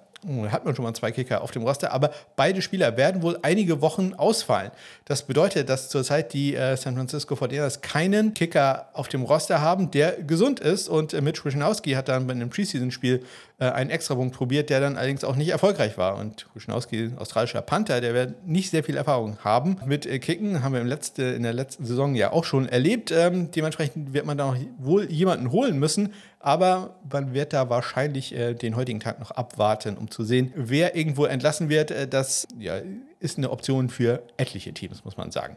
hat 0.49 0.65
man 0.65 0.75
schon 0.75 0.83
mal 0.83 0.93
zwei 0.93 1.11
Kicker 1.11 1.41
auf 1.41 1.51
dem 1.51 1.63
Roster, 1.63 1.91
aber 1.91 2.11
beide 2.35 2.61
Spieler 2.61 2.97
werden 2.97 3.21
wohl 3.21 3.37
einige 3.41 3.81
Wochen 3.81 4.13
ausfallen. 4.13 4.71
Das 5.05 5.23
bedeutet, 5.23 5.69
dass 5.69 5.89
zurzeit 5.89 6.33
die 6.33 6.55
äh, 6.55 6.75
San 6.77 6.95
Francisco 6.95 7.35
49ers 7.35 7.81
keinen 7.81 8.33
Kicker 8.33 8.89
auf 8.93 9.07
dem 9.07 9.23
Roster 9.23 9.61
haben, 9.61 9.91
der 9.91 10.13
gesund 10.23 10.59
ist 10.59 10.89
und 10.89 11.13
äh, 11.13 11.21
Mitch 11.21 11.45
Wischnowski 11.45 11.91
hat 11.91 12.07
dann 12.07 12.27
bei 12.27 12.33
einem 12.33 12.49
Preseason-Spiel 12.49 13.23
äh, 13.57 13.65
einen 13.65 13.89
Extrapunkt 13.89 14.35
probiert, 14.35 14.69
der 14.69 14.81
dann 14.81 14.97
allerdings 14.97 15.23
auch 15.23 15.35
nicht 15.35 15.49
erfolgreich 15.49 15.97
war. 15.97 16.17
Und 16.17 16.47
Wischnowski, 16.53 17.11
australischer 17.17 17.61
Panther, 17.61 18.01
der 18.01 18.13
wird 18.13 18.45
nicht 18.45 18.69
sehr 18.69 18.83
viel 18.83 18.97
Erfahrung 18.97 19.37
haben 19.43 19.77
mit 19.85 20.05
äh, 20.05 20.19
Kicken, 20.19 20.61
haben 20.61 20.73
wir 20.73 20.81
im 20.81 20.87
letzte, 20.87 21.23
in 21.23 21.43
der 21.43 21.53
letzten 21.53 21.85
Saison 21.85 22.15
ja 22.15 22.33
auch 22.33 22.43
schon 22.43 22.67
erlebt. 22.67 23.11
Ähm, 23.11 23.51
dementsprechend 23.51 24.13
wird 24.13 24.25
man 24.25 24.37
da 24.37 24.51
noch 24.51 24.57
wohl 24.77 25.09
jemanden 25.09 25.51
holen 25.51 25.79
müssen, 25.79 26.13
aber 26.39 26.95
man 27.09 27.33
wird 27.33 27.53
da 27.53 27.69
wahrscheinlich 27.69 28.35
äh, 28.35 28.53
den 28.53 28.75
heutigen 28.75 28.99
Tag 28.99 29.19
noch 29.19 29.31
abwarten, 29.31 29.97
um 29.97 30.11
zu 30.11 30.23
sehen, 30.23 30.51
wer 30.55 30.95
irgendwo 30.95 31.25
entlassen 31.25 31.69
wird. 31.69 31.91
Äh, 31.91 32.07
das 32.07 32.47
ja, 32.59 32.81
ist 33.19 33.37
eine 33.37 33.51
Option 33.51 33.89
für 33.89 34.23
etliche 34.37 34.73
Teams, 34.73 35.05
muss 35.05 35.15
man 35.15 35.31
sagen. 35.31 35.55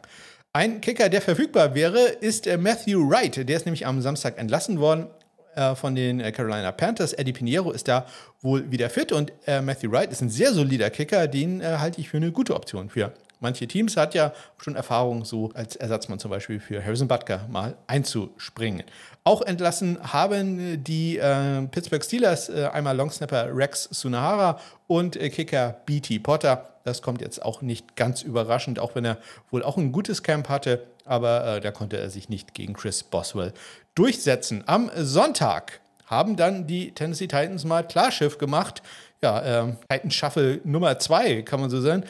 Ein 0.52 0.80
Kicker, 0.80 1.08
der 1.08 1.20
verfügbar 1.20 1.74
wäre, 1.74 2.00
ist 2.00 2.46
äh, 2.46 2.56
Matthew 2.56 3.10
Wright. 3.10 3.48
Der 3.48 3.56
ist 3.56 3.66
nämlich 3.66 3.86
am 3.86 4.00
Samstag 4.00 4.38
entlassen 4.38 4.80
worden 4.80 5.08
äh, 5.54 5.74
von 5.74 5.94
den 5.94 6.20
äh, 6.20 6.32
Carolina 6.32 6.72
Panthers. 6.72 7.12
Eddie 7.12 7.32
Pinheiro 7.32 7.70
ist 7.70 7.88
da 7.88 8.06
wohl 8.40 8.70
wieder 8.70 8.90
fit 8.90 9.12
und 9.12 9.32
äh, 9.46 9.60
Matthew 9.60 9.90
Wright 9.90 10.10
ist 10.10 10.20
ein 10.20 10.30
sehr 10.30 10.52
solider 10.52 10.90
Kicker. 10.90 11.26
Den 11.26 11.62
halte 11.64 12.00
ich 12.00 12.08
für 12.08 12.18
eine 12.18 12.32
gute 12.32 12.54
Option 12.54 12.88
für 12.88 13.12
manche 13.40 13.66
Teams. 13.66 13.96
Hat 13.96 14.14
ja 14.14 14.32
schon 14.58 14.76
Erfahrung, 14.76 15.24
so 15.24 15.50
als 15.54 15.76
Ersatzmann 15.76 16.18
zum 16.18 16.30
Beispiel 16.30 16.60
für 16.60 16.84
Harrison 16.84 17.08
Butker 17.08 17.46
mal 17.50 17.76
einzuspringen. 17.86 18.84
Auch 19.24 19.42
entlassen 19.42 19.98
haben 20.02 20.82
die 20.82 21.18
äh, 21.18 21.62
Pittsburgh 21.66 22.04
Steelers 22.04 22.48
äh, 22.48 22.68
einmal 22.72 22.96
Longsnapper 22.96 23.54
Rex 23.54 23.84
Sunahara 23.90 24.60
und 24.86 25.16
äh, 25.16 25.30
Kicker 25.30 25.76
BT 25.86 26.22
Potter. 26.22 26.74
Das 26.84 27.02
kommt 27.02 27.20
jetzt 27.20 27.42
auch 27.42 27.60
nicht 27.60 27.96
ganz 27.96 28.22
überraschend, 28.22 28.78
auch 28.78 28.94
wenn 28.94 29.04
er 29.04 29.18
wohl 29.50 29.62
auch 29.62 29.76
ein 29.76 29.92
gutes 29.92 30.22
Camp 30.22 30.48
hatte, 30.48 30.86
aber 31.04 31.56
äh, 31.56 31.60
da 31.60 31.70
konnte 31.70 31.98
er 31.98 32.08
sich 32.08 32.28
nicht 32.28 32.54
gegen 32.54 32.72
Chris 32.72 33.02
Boswell 33.02 33.52
durchsetzen. 33.98 34.62
Am 34.66 34.90
Sonntag 34.96 35.80
haben 36.06 36.36
dann 36.36 36.66
die 36.66 36.92
Tennessee 36.92 37.26
Titans 37.26 37.64
mal 37.64 37.86
Klarschiff 37.86 38.38
gemacht. 38.38 38.82
Ja, 39.22 39.66
äh, 39.66 39.72
Titans 39.90 40.14
Shuffle 40.14 40.60
Nummer 40.64 40.98
2, 40.98 41.42
kann 41.42 41.60
man 41.60 41.70
so 41.70 41.80
sagen. 41.80 42.04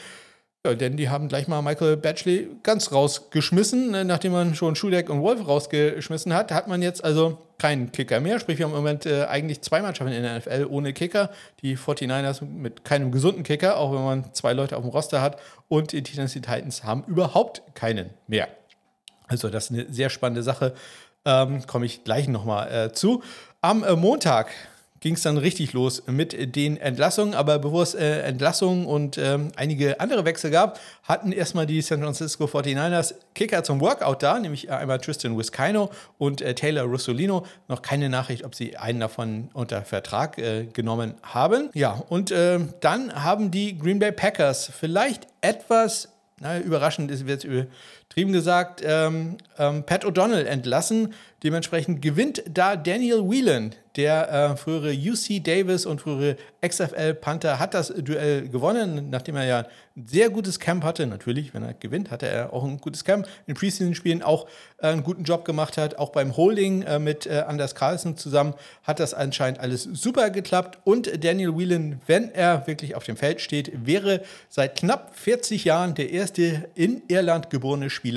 Ja, 0.65 0.73
denn 0.73 0.97
die 0.97 1.07
haben 1.07 1.29
gleich 1.29 1.47
mal 1.47 1.61
Michael 1.61 1.95
Batchley 1.95 2.49
ganz 2.63 2.91
rausgeschmissen. 2.91 3.91
Ne, 3.91 4.03
nachdem 4.03 4.33
man 4.33 4.55
schon 4.55 4.75
Schudeck 4.75 5.09
und 5.09 5.21
Wolf 5.21 5.47
rausgeschmissen 5.47 6.33
hat, 6.33 6.51
hat 6.51 6.67
man 6.67 6.81
jetzt 6.81 7.01
also 7.01 7.37
keinen 7.57 7.93
Kicker 7.93 8.19
mehr. 8.19 8.41
Sprich, 8.41 8.57
wir 8.57 8.65
haben 8.65 8.73
im 8.73 8.77
Moment 8.77 9.05
äh, 9.05 9.23
eigentlich 9.23 9.61
zwei 9.61 9.81
Mannschaften 9.81 10.13
in 10.13 10.21
der 10.21 10.37
NFL 10.37 10.67
ohne 10.69 10.91
Kicker. 10.91 11.29
Die 11.61 11.77
49ers 11.77 12.43
mit 12.43 12.83
keinem 12.83 13.11
gesunden 13.11 13.43
Kicker, 13.43 13.77
auch 13.77 13.93
wenn 13.93 14.03
man 14.03 14.33
zwei 14.33 14.51
Leute 14.51 14.75
auf 14.75 14.83
dem 14.83 14.91
Roster 14.91 15.21
hat. 15.21 15.39
Und 15.69 15.93
die 15.93 16.03
Tennessee 16.03 16.41
Titans 16.41 16.83
haben 16.83 17.05
überhaupt 17.07 17.63
keinen 17.73 18.09
mehr. 18.27 18.49
Also 19.29 19.49
das 19.49 19.65
ist 19.65 19.71
eine 19.71 19.93
sehr 19.93 20.09
spannende 20.09 20.43
Sache. 20.43 20.73
Ähm, 21.25 21.65
Komme 21.67 21.85
ich 21.85 22.03
gleich 22.03 22.27
nochmal 22.27 22.71
äh, 22.71 22.93
zu. 22.93 23.23
Am 23.61 23.83
äh, 23.83 23.95
Montag 23.95 24.49
ging 24.99 25.13
es 25.13 25.21
dann 25.21 25.37
richtig 25.37 25.73
los 25.73 26.03
mit 26.07 26.55
den 26.55 26.77
Entlassungen. 26.77 27.33
Aber 27.33 27.59
bevor 27.59 27.83
es 27.83 27.93
äh, 27.93 28.21
Entlassungen 28.21 28.85
und 28.85 29.17
ähm, 29.17 29.51
einige 29.55 29.99
andere 29.99 30.25
Wechsel 30.25 30.51
gab, 30.51 30.79
hatten 31.03 31.31
erstmal 31.31 31.65
die 31.65 31.81
San 31.81 32.01
Francisco 32.01 32.45
49ers 32.45 33.15
Kicker 33.33 33.63
zum 33.63 33.81
Workout 33.81 34.23
da, 34.23 34.39
nämlich 34.39 34.71
einmal 34.71 34.99
Tristan 34.99 35.37
Wiskino 35.37 35.89
und 36.17 36.41
äh, 36.41 36.53
Taylor 36.53 36.83
Russolino. 36.83 37.45
Noch 37.67 37.81
keine 37.81 38.09
Nachricht, 38.09 38.43
ob 38.43 38.55
sie 38.55 38.77
einen 38.77 38.99
davon 38.99 39.49
unter 39.53 39.83
Vertrag 39.83 40.37
äh, 40.37 40.65
genommen 40.65 41.15
haben. 41.23 41.69
Ja, 41.73 42.01
und 42.09 42.31
ähm, 42.31 42.73
dann 42.81 43.13
haben 43.23 43.51
die 43.51 43.77
Green 43.77 43.99
Bay 43.99 44.11
Packers 44.11 44.71
vielleicht 44.77 45.27
etwas, 45.41 46.09
na, 46.39 46.59
überraschend 46.59 47.11
ist 47.11 47.27
jetzt 47.27 47.45
übertrieben 48.19 48.33
gesagt, 48.33 48.81
ähm, 48.85 49.37
ähm, 49.57 49.83
Pat 49.83 50.05
O'Donnell 50.05 50.45
entlassen. 50.45 51.13
Dementsprechend 51.43 52.01
gewinnt 52.01 52.43
da 52.49 52.75
Daniel 52.75 53.29
Whelan, 53.29 53.73
der 53.95 54.31
äh, 54.31 54.57
frühere 54.57 54.91
UC 54.91 55.41
Davis 55.41 55.85
und 55.85 56.01
frühere 56.01 56.35
XFL 56.65 57.13
Panther, 57.13 57.59
hat 57.59 57.73
das 57.73 57.93
Duell 57.95 58.49
gewonnen, 58.49 59.09
nachdem 59.09 59.37
er 59.37 59.45
ja 59.45 59.59
ein 59.95 60.05
sehr 60.05 60.29
gutes 60.29 60.59
Camp 60.59 60.83
hatte. 60.83 61.07
Natürlich, 61.07 61.53
wenn 61.53 61.63
er 61.63 61.73
gewinnt, 61.73 62.11
hatte 62.11 62.27
er 62.27 62.51
auch 62.51 62.65
ein 62.65 62.79
gutes 62.79 63.05
Camp. 63.05 63.25
In 63.47 63.53
Preseason-Spielen 63.53 64.21
auch 64.21 64.47
äh, 64.79 64.87
einen 64.87 65.03
guten 65.03 65.23
Job 65.23 65.45
gemacht 65.45 65.77
hat. 65.77 65.97
Auch 65.97 66.09
beim 66.09 66.35
Holding 66.35 66.81
äh, 66.81 66.99
mit 66.99 67.25
äh, 67.25 67.43
Anders 67.47 67.73
Carlson 67.73 68.17
zusammen 68.17 68.53
hat 68.83 68.99
das 68.99 69.13
anscheinend 69.13 69.61
alles 69.61 69.83
super 69.83 70.31
geklappt. 70.31 70.79
Und 70.83 71.23
Daniel 71.23 71.57
Whelan, 71.57 72.01
wenn 72.05 72.31
er 72.33 72.67
wirklich 72.67 72.95
auf 72.95 73.05
dem 73.05 73.15
Feld 73.15 73.39
steht, 73.39 73.71
wäre 73.85 74.21
seit 74.49 74.77
knapp 74.77 75.15
40 75.15 75.63
Jahren 75.63 75.95
der 75.95 76.09
erste 76.09 76.69
in 76.75 77.01
Irland 77.07 77.49
geborene 77.49 77.89
Spieler 77.89 78.08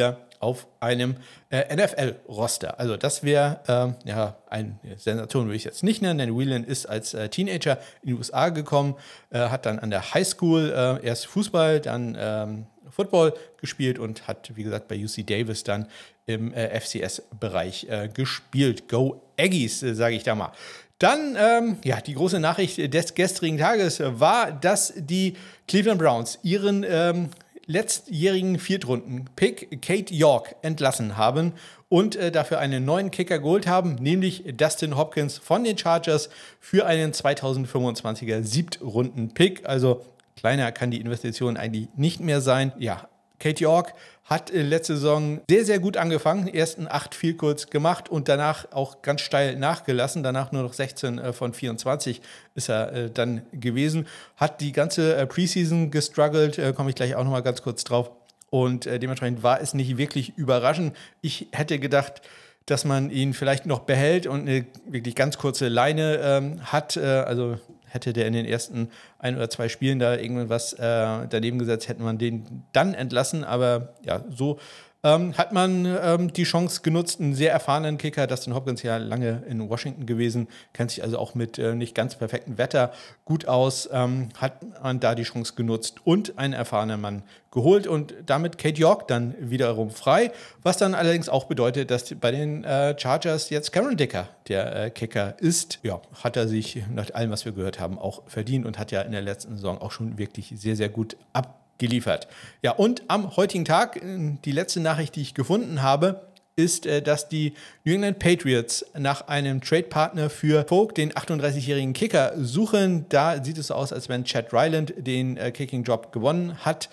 auf 0.43 0.67
einem 0.81 1.17
äh, 1.51 1.75
NFL-Roster. 1.75 2.79
Also 2.81 2.97
das 2.97 3.23
wäre 3.23 3.61
ähm, 3.69 3.95
ja 4.05 4.37
eine 4.51 4.77
Sensation, 4.97 5.47
würde 5.47 5.57
ich 5.57 5.65
jetzt 5.65 5.85
nicht 5.85 6.03
nennen, 6.03 6.19
denn 6.19 6.37
Whelan 6.37 6.65
ist 6.65 6.87
als 6.87 7.15
äh, 7.15 7.29
Teenager 7.29 7.79
in 8.03 8.09
die 8.09 8.15
USA 8.15 8.49
gekommen, 8.49 8.97
äh, 9.31 9.39
hat 9.39 9.67
dann 9.67 9.79
an 9.79 9.91
der 9.91 10.15
High 10.15 10.27
School 10.27 10.73
äh, 10.75 11.07
erst 11.07 11.27
Fußball, 11.27 11.81
dann 11.81 12.17
ähm, 12.19 12.67
Football 12.91 13.35
gespielt 13.61 14.01
und 14.01 14.27
hat, 14.27 14.51
wie 14.57 14.65
gesagt, 14.65 14.89
bei 14.89 14.97
UC 14.97 15.27
Davis 15.27 15.63
dann 15.63 15.87
im 16.27 16.53
äh, 16.53 16.79
FCS-Bereich 16.79 17.87
äh, 17.89 18.09
gespielt. 18.09 18.89
Go 18.89 19.23
Aggies, 19.39 19.81
sage 19.81 20.17
ich 20.17 20.25
da 20.25 20.35
mal. 20.35 20.53
Dann, 20.99 21.37
ähm, 21.37 21.79
ja, 21.85 22.01
die 22.01 22.15
große 22.15 22.39
Nachricht 22.39 22.95
des 22.95 23.15
gestrigen 23.15 23.59
Tages 23.59 24.01
war, 24.01 24.53
dass 24.53 24.93
die 24.97 25.37
Cleveland 25.67 26.01
Browns 26.01 26.39
ihren 26.43 26.85
ähm, 26.89 27.31
letztjährigen 27.67 28.59
Viertrunden-Pick 28.59 29.83
Kate 29.83 30.15
York 30.15 30.57
entlassen 30.63 31.17
haben 31.17 31.53
und 31.89 32.17
äh, 32.17 32.33
dafür 32.33 32.59
einen 32.59 32.85
neuen 32.85 33.11
Kicker 33.11 33.39
geholt 33.39 33.67
haben, 33.67 33.97
nämlich 33.97 34.45
Dustin 34.57 34.97
Hopkins 34.97 35.39
von 35.39 35.65
den 35.65 35.77
Chargers 35.77 36.31
für 36.59 36.87
einen 36.87 37.13
2025er 37.13 38.43
Siebtrunden-Pick. 38.43 39.67
Also 39.67 40.05
kleiner 40.37 40.73
kann 40.73 40.91
die 40.91 41.01
Investition 41.01 41.57
eigentlich 41.57 41.89
nicht 41.97 42.21
mehr 42.21 42.41
sein. 42.41 42.73
Ja, 42.79 43.09
Kate 43.43 43.61
York 43.61 43.95
hat 44.25 44.53
äh, 44.53 44.63
letzte 44.63 44.95
Saison 44.95 45.41
sehr, 45.51 45.65
sehr 45.65 45.81
gut 45.81 45.97
angefangen. 45.97 46.47
Ersten 46.47 46.87
acht 46.89 47.15
viel 47.15 47.35
kurz 47.35 47.67
gemacht 47.67 48.09
und 48.09 48.29
danach 48.29 48.71
auch 48.71 49.03
ganz 49.03 49.21
steil 49.23 49.57
nachgelassen. 49.57 50.23
Danach 50.23 50.53
nur 50.53 50.63
noch 50.63 50.73
16 50.73 51.19
äh, 51.19 51.33
von 51.33 51.53
24 51.53 52.23
ist 52.55 52.69
er 52.69 52.93
äh, 52.93 53.11
dann 53.11 53.43
gewesen. 53.53 54.07
Hat 54.37 54.61
die 54.61 54.71
ganze 54.71 55.27
Preseason 55.27 55.91
gestruggelt, 55.91 56.61
komme 56.77 56.91
ich 56.91 56.97
gleich 56.97 57.17
auch 57.17 57.25
nochmal 57.25 57.43
ganz 57.43 57.63
kurz 57.63 57.83
drauf. 57.85 58.11
Und 58.51 58.85
dementsprechend 58.85 59.43
war 59.43 59.63
es 59.63 59.73
nicht 59.73 59.97
wirklich 59.97 60.37
überraschend. 60.37 60.95
Ich 61.23 61.49
hätte 61.53 61.79
gedacht, 61.79 62.21
dass 62.67 62.85
man 62.85 63.11
ihn 63.11 63.35
vielleicht 63.35 63.67
noch 63.67 63.81
behält 63.81 64.27
und 64.27 64.43
eine 64.43 64.67
wirklich 64.87 65.15
ganz 65.15 65.39
kurze 65.39 65.69
Leine 65.69 66.19
ähm, 66.23 66.61
hat. 66.65 66.97
Äh, 66.97 67.01
also 67.01 67.59
hätte 67.93 68.13
der 68.13 68.27
in 68.27 68.33
den 68.33 68.47
ersten 68.47 68.89
ein 69.19 69.37
oder 69.37 69.51
zwei 69.51 69.69
Spielen 69.69 69.99
da 69.99 70.17
irgendwas 70.17 70.73
äh, 70.75 71.27
daneben 71.29 71.59
gesetzt, 71.59 71.89
hätte 71.89 72.03
man 72.03 72.19
den 72.19 72.65
dann 72.73 72.95
entlassen. 72.95 73.45
Aber 73.45 73.95
ja, 74.05 74.25
so 74.31 74.59
ähm, 75.05 75.37
hat 75.37 75.53
man 75.53 75.85
ähm, 75.85 76.33
die 76.33 76.45
Chance 76.45 76.83
genutzt, 76.83 77.21
einen 77.21 77.35
sehr 77.35 77.53
erfahrenen 77.53 77.99
Kicker, 77.99 78.27
Dustin 78.27 78.55
Hopkins 78.55 78.83
ja 78.83 78.99
lange 78.99 79.43
in 79.49 79.69
Washington 79.69 80.07
gewesen, 80.07 80.49
kennt 80.73 80.93
sich 80.93 81.03
also 81.03 81.19
auch 81.19 81.35
mit 81.35 81.59
äh, 81.59 81.75
nicht 81.75 81.95
ganz 81.95 82.15
perfektem 82.15 82.57
Wetter 82.57 82.93
gut 83.25 83.49
aus, 83.49 83.89
ähm, 83.93 84.29
hat 84.39 84.63
man 84.83 85.01
da 85.01 85.15
die 85.15 85.25
Chance 85.25 85.55
genutzt 85.57 85.97
und 86.05 86.39
einen 86.39 86.53
erfahrenen 86.53 87.01
Mann 87.01 87.23
geholt 87.51 87.87
und 87.87 88.15
damit 88.27 88.59
Kate 88.59 88.81
York 88.81 89.09
dann 89.09 89.35
wiederum 89.39 89.91
frei, 89.91 90.31
was 90.63 90.79
dann 90.79 90.95
allerdings 90.95 91.29
auch 91.29 91.45
bedeutet, 91.45 91.91
dass 91.91 92.15
bei 92.15 92.31
den 92.31 92.65
äh, 92.65 92.99
Chargers 92.99 93.51
jetzt 93.51 93.73
Cameron 93.73 93.97
Dicker 93.97 94.29
der 94.49 94.85
äh, 94.85 94.91
Kicker 94.91 95.35
ist. 95.39 95.81
Ja, 95.83 96.01
hat 96.23 96.37
er 96.37 96.49
sich 96.49 96.83
nach 96.91 97.13
allem, 97.13 97.31
was 97.31 97.45
wir 97.45 97.53
gehört 97.53 97.81
haben, 97.81 97.99
auch 97.99 98.23
verdient 98.27 98.67
und 98.67 98.79
hat 98.79 98.93
ja 98.93 99.03
in 99.03 99.13
der 99.13 99.23
letzten 99.23 99.57
Saison 99.57 99.79
auch 99.79 99.91
schon 99.91 100.17
wirklich 100.17 100.53
sehr, 100.57 100.77
sehr 100.77 100.89
gut 100.89 101.17
ab 101.33 101.62
geliefert. 101.83 102.29
Ja, 102.63 102.73
und 102.73 103.03
am 103.09 103.37
heutigen 103.37 103.65
Tag, 103.65 103.97
äh, 103.97 104.39
die 104.45 104.53
letzte 104.53 104.81
Nachricht, 104.81 105.17
die 105.17 105.21
ich 105.21 105.35
gefunden 105.35 105.83
habe, 105.83 106.29
ist, 106.55 106.87
äh, 106.87 107.03
dass 107.03 107.29
die 107.29 107.55
New 107.85 107.95
England 107.95 108.21
Patriots 108.21 108.87
nach 108.97 109.27
einem 109.27 109.61
Trade-Partner 109.61 110.31
für 110.31 110.65
Folk, 110.69 110.95
den 110.95 111.13
38-jährigen 111.13 111.93
Kicker, 111.93 112.33
suchen. 112.37 113.07
Da 113.09 113.43
sieht 113.43 113.59
es 113.59 113.67
so 113.67 113.75
aus, 113.75 113.93
als 113.93 114.09
wenn 114.09 114.25
Chad 114.25 114.53
Ryland 114.53 114.95
den 114.97 115.37
äh, 115.37 115.51
Kicking-Job 115.51 116.13
gewonnen 116.13 116.57
hat. 116.65 116.89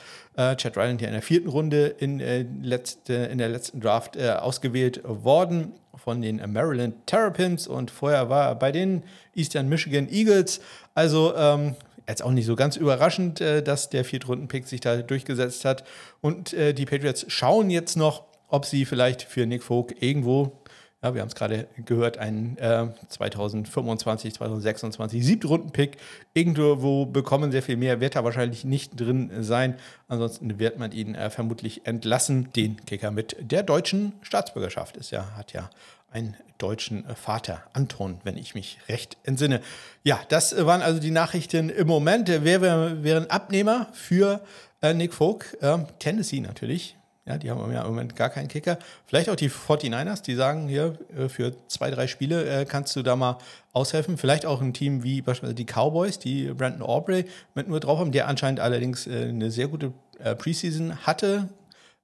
Chad 0.56 0.78
Ryland 0.78 1.02
ja 1.02 1.08
in 1.10 1.14
der 1.14 1.22
vierten 1.22 1.50
Runde 1.50 1.88
in, 1.88 2.20
letzte, 2.64 3.14
in 3.14 3.40
der 3.40 3.50
letzten 3.50 3.82
Draft 3.82 4.16
äh, 4.16 4.30
ausgewählt 4.30 5.02
worden 5.04 5.74
von 5.98 6.22
den 6.22 6.42
Maryland 6.54 6.96
Terrapins 7.08 7.68
und 7.68 7.92
vorher 7.92 8.30
war 8.30 8.48
er 8.48 8.56
bei 8.56 8.72
den 8.72 9.04
Eastern 9.36 9.68
Michigan 9.68 10.08
Eagles. 10.10 10.62
Also 10.96 11.36
ähm, 11.36 11.76
jetzt 12.10 12.24
auch 12.24 12.32
nicht 12.32 12.46
so 12.46 12.56
ganz 12.56 12.76
überraschend, 12.76 13.42
äh, 13.42 13.64
dass 13.64 13.90
der 13.90 14.04
Viertrunden-Pick 14.04 14.68
sich 14.68 14.82
da 14.82 14.98
durchgesetzt 14.98 15.66
hat. 15.66 15.84
Und 16.22 16.54
äh, 16.54 16.74
die 16.74 16.86
Patriots 16.86 17.26
schauen 17.28 17.70
jetzt 17.70 17.96
noch, 17.96 18.24
ob 18.50 18.66
sie 18.66 18.86
vielleicht 18.86 19.22
für 19.22 19.46
Nick 19.46 19.64
Folk 19.64 20.02
irgendwo 20.02 20.64
Ja, 21.02 21.14
wir 21.14 21.22
haben 21.22 21.30
es 21.30 21.36
gerade 21.36 21.68
gehört, 21.86 22.18
ein 22.18 22.58
äh, 22.58 22.88
2025, 23.08 24.34
2026 24.34 25.26
Siebtrunden-Pick. 25.26 25.98
Irgendwo 26.34 27.06
bekommen 27.06 27.52
sehr 27.52 27.62
viel 27.64 27.78
mehr, 27.78 28.02
wird 28.02 28.16
da 28.16 28.24
wahrscheinlich 28.26 28.66
nicht 28.66 29.00
drin 29.00 29.32
sein. 29.40 29.76
Ansonsten 30.08 30.60
wird 30.60 30.78
man 30.78 30.92
ihn 30.92 31.16
äh, 31.16 31.30
vermutlich 31.30 31.86
entlassen. 31.86 32.50
Den 32.54 32.84
Kicker 32.86 33.12
mit 33.12 33.38
der 33.40 33.64
deutschen 33.64 34.14
Staatsbürgerschaft 34.22 34.98
ist 34.98 35.12
ja, 35.12 35.38
hat 35.38 35.54
ja 35.54 35.70
einen 36.12 36.36
deutschen 36.58 37.08
äh, 37.08 37.16
Vater, 37.16 37.64
Anton, 37.74 38.20
wenn 38.24 38.38
ich 38.38 38.56
mich 38.56 38.80
recht 38.88 39.18
entsinne. 39.24 39.62
Ja, 40.04 40.20
das 40.30 40.66
waren 40.66 40.82
also 40.82 41.00
die 41.00 41.12
Nachrichten 41.12 41.70
im 41.70 41.88
Moment. 41.88 42.30
Wer 42.30 42.62
wären 42.62 43.30
Abnehmer 43.30 43.88
für 43.94 44.42
äh, 44.82 44.94
Nick 44.94 45.14
Folk? 45.14 45.58
Ähm, 45.62 45.86
Tennessee 46.00 46.42
natürlich. 46.42 46.96
Ja, 47.26 47.38
die 47.38 47.52
haben 47.52 47.72
ja 47.72 47.82
im 47.82 47.90
Moment 47.90 48.16
gar 48.16 48.30
keinen 48.30 48.48
Kicker. 48.48 48.80
Vielleicht 49.06 49.30
auch 49.30 49.36
die 49.36 49.52
49ers, 49.52 50.24
die 50.24 50.34
sagen 50.34 50.68
hier, 50.68 50.98
äh, 51.16 51.30
für 51.30 51.54
zwei, 51.68 51.92
drei 51.92 52.08
Spiele 52.08 52.44
äh, 52.44 52.66
kannst 52.66 52.96
du 52.96 53.04
da 53.04 53.16
mal 53.16 53.38
aushelfen. 53.72 54.18
Vielleicht 54.18 54.48
auch 54.48 54.62
ein 54.62 54.74
Team 54.74 55.04
wie 55.04 55.22
beispielsweise 55.22 55.54
die 55.54 55.66
Cowboys, 55.66 56.18
die 56.18 56.46
Brandon 56.48 56.82
Aubrey 56.82 57.26
mit 57.54 57.68
nur 57.68 57.80
drauf 57.80 58.00
haben, 58.00 58.12
der 58.12 58.28
anscheinend 58.28 58.60
allerdings 58.60 59.06
äh, 59.06 59.28
eine 59.30 59.52
sehr 59.52 59.68
gute 59.68 59.94
Preseason 60.38 60.98
hatte. 61.08 61.48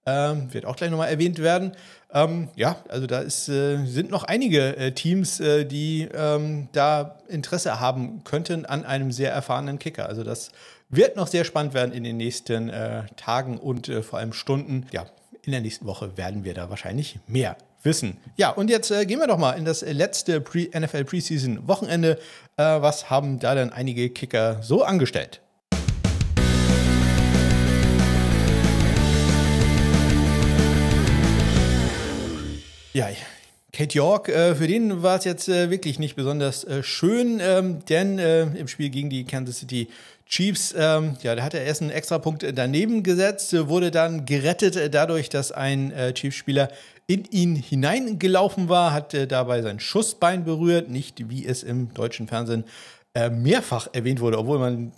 Ähm, 0.05 0.53
wird 0.53 0.65
auch 0.65 0.75
gleich 0.75 0.91
nochmal 0.91 1.09
erwähnt 1.09 1.39
werden. 1.39 1.71
Ähm, 2.13 2.49
ja, 2.55 2.77
also 2.89 3.07
da 3.07 3.19
ist, 3.19 3.45
sind 3.45 4.09
noch 4.09 4.23
einige 4.23 4.93
Teams, 4.93 5.37
die 5.37 6.07
ähm, 6.13 6.69
da 6.71 7.17
Interesse 7.27 7.79
haben 7.79 8.23
könnten 8.23 8.65
an 8.65 8.85
einem 8.85 9.11
sehr 9.11 9.31
erfahrenen 9.31 9.79
Kicker. 9.79 10.07
Also 10.07 10.23
das 10.23 10.51
wird 10.89 11.15
noch 11.15 11.27
sehr 11.27 11.43
spannend 11.43 11.73
werden 11.73 11.93
in 11.93 12.03
den 12.03 12.17
nächsten 12.17 12.69
äh, 12.69 13.03
Tagen 13.15 13.57
und 13.57 13.89
äh, 13.89 14.01
vor 14.01 14.19
allem 14.19 14.33
Stunden. 14.33 14.85
Ja, 14.91 15.05
in 15.43 15.51
der 15.51 15.61
nächsten 15.61 15.85
Woche 15.85 16.17
werden 16.17 16.43
wir 16.43 16.53
da 16.53 16.69
wahrscheinlich 16.69 17.19
mehr 17.27 17.57
wissen. 17.83 18.17
Ja, 18.35 18.49
und 18.49 18.69
jetzt 18.69 18.91
äh, 18.91 19.05
gehen 19.05 19.19
wir 19.19 19.27
doch 19.27 19.37
mal 19.37 19.53
in 19.53 19.65
das 19.65 19.81
letzte 19.81 20.41
Pre 20.41 20.67
NFL 20.73 21.05
Preseason 21.05 21.67
Wochenende. 21.67 22.19
Äh, 22.57 22.63
was 22.63 23.09
haben 23.09 23.39
da 23.39 23.55
denn 23.55 23.71
einige 23.71 24.09
Kicker 24.09 24.61
so 24.61 24.83
angestellt? 24.83 25.41
Ja, 32.95 33.09
Kate 33.73 33.93
York, 33.93 34.29
äh, 34.29 34.55
für 34.55 34.67
den 34.67 35.03
war 35.03 35.17
es 35.17 35.25
jetzt 35.25 35.49
äh, 35.49 35.69
wirklich 35.69 35.99
nicht 35.99 36.15
besonders 36.15 36.63
äh, 36.63 36.81
schön, 36.81 37.41
ähm, 37.41 37.83
denn 37.89 38.19
äh, 38.19 38.43
im 38.43 38.69
Spiel 38.69 38.89
gegen 38.89 39.09
die 39.09 39.25
Kansas 39.25 39.59
City 39.59 39.89
Chiefs, 40.25 40.73
ähm, 40.77 41.17
ja, 41.21 41.35
da 41.35 41.43
hat 41.43 41.53
er 41.53 41.65
erst 41.65 41.81
einen 41.81 41.91
extra 41.91 42.19
Punkt 42.19 42.45
daneben 42.55 43.03
gesetzt, 43.03 43.53
wurde 43.67 43.91
dann 43.91 44.25
gerettet 44.25 44.77
äh, 44.77 44.89
dadurch, 44.89 45.27
dass 45.27 45.51
ein 45.51 45.91
äh, 45.91 46.13
Chiefs-Spieler 46.13 46.69
in 47.05 47.25
ihn 47.31 47.57
hineingelaufen 47.57 48.69
war, 48.69 48.93
hat 48.93 49.13
dabei 49.29 49.61
sein 49.61 49.81
Schussbein 49.81 50.45
berührt, 50.45 50.89
nicht 50.89 51.29
wie 51.29 51.45
es 51.45 51.61
im 51.61 51.93
deutschen 51.93 52.27
Fernsehen 52.27 52.63
mehrfach 53.29 53.87
erwähnt 53.93 54.21
wurde, 54.21 54.39
obwohl 54.39 54.57
man 54.57 54.91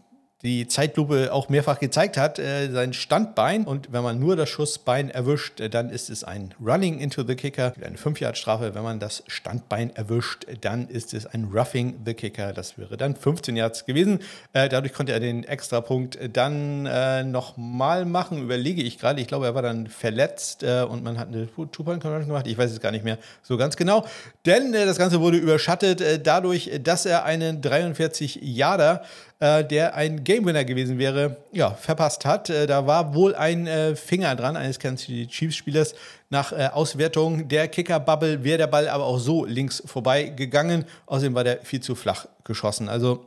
die 0.44 0.68
Zeitlupe 0.68 1.34
auch 1.34 1.50
mehrfach 1.50 1.80
gezeigt 1.80 2.16
hat, 2.16 2.38
äh, 2.38 2.70
sein 2.70 2.94
Standbein. 2.94 3.64
Und 3.64 3.92
wenn 3.92 4.04
man 4.04 4.20
nur 4.20 4.36
das 4.36 4.50
Schussbein 4.50 5.10
erwischt, 5.10 5.60
äh, 5.60 5.68
dann 5.68 5.90
ist 5.90 6.12
es 6.12 6.24
ein 6.24 6.54
Running 6.64 7.00
into 7.00 7.24
the 7.24 7.36
Kicker, 7.36 7.74
eine 7.84 7.98
5-Yard-Strafe. 7.98 8.76
Wenn 8.76 8.84
man 8.84 9.00
das 9.00 9.24
Standbein 9.26 9.96
erwischt, 9.96 10.46
dann 10.62 10.88
ist 10.90 11.16
es 11.16 11.26
ein 11.26 11.50
Roughing 11.52 12.02
the 12.06 12.14
Kicker. 12.14 12.54
Das 12.54 12.78
wäre 12.78 12.98
dann 12.98 13.16
15 13.16 13.56
Yards 13.56 13.86
gewesen. 13.86 14.20
Äh, 14.54 14.70
dadurch 14.70 14.94
konnte 14.94 15.12
er 15.12 15.20
den 15.20 15.44
Extrapunkt 15.44 16.20
dann 16.34 16.86
äh, 16.86 17.24
nochmal 17.24 18.06
machen, 18.06 18.44
überlege 18.44 18.84
ich 18.84 19.00
gerade. 19.00 19.20
Ich 19.20 19.28
glaube, 19.28 19.48
er 19.48 19.56
war 19.56 19.64
dann 19.64 19.88
verletzt 19.88 20.62
äh, 20.62 20.84
und 20.84 21.04
man 21.04 21.18
hat 21.18 21.30
eine 21.30 21.48
Two-Point-Conversion 21.48 22.28
gemacht. 22.28 22.46
Ich 22.46 22.60
weiß 22.60 22.72
es 22.72 22.80
gar 22.80 22.92
nicht 22.92 23.04
mehr 23.04 23.18
so 23.42 23.58
ganz 23.58 23.76
genau. 23.76 24.06
Denn 24.46 24.76
äh, 24.76 24.86
das 24.86 25.00
Ganze 25.00 25.20
wurde 25.20 25.38
überschattet 25.38 26.28
dadurch, 26.28 26.70
dass 26.84 27.08
er 27.08 27.26
einen 27.26 27.64
43 27.64 28.40
Yarder 28.44 29.02
äh, 29.40 29.64
der 29.64 29.96
ein 29.96 30.24
Game-Winner 30.24 30.66
gewesen 30.66 30.98
wäre, 30.98 31.38
ja, 31.52 31.72
verpasst 31.72 32.26
hat. 32.26 32.50
Äh, 32.50 32.68
da 32.68 32.88
war 32.88 33.14
wohl 33.14 33.36
ein 33.36 33.68
äh, 33.68 33.96
Finger 33.96 34.36
dran 34.36 34.56
eines 34.56 34.80
Kansas 34.80 35.06
City 35.06 35.28
Chiefs-Spielers. 35.28 35.96
Nach 36.30 36.52
äh, 36.52 36.70
Auswertung 36.74 37.48
der 37.48 37.68
Kicker-Bubble 37.68 38.44
wäre 38.44 38.58
der 38.58 38.68
Ball 38.68 38.90
aber 38.90 39.06
auch 39.06 39.20
so 39.20 39.46
links 39.46 39.84
vorbei 39.86 40.24
gegangen. 40.24 40.86
Außerdem 41.06 41.36
war 41.36 41.44
der 41.44 41.62
viel 41.62 41.82
zu 41.82 41.96
flach 41.96 42.26
geschossen. 42.44 42.90
Also 42.90 43.26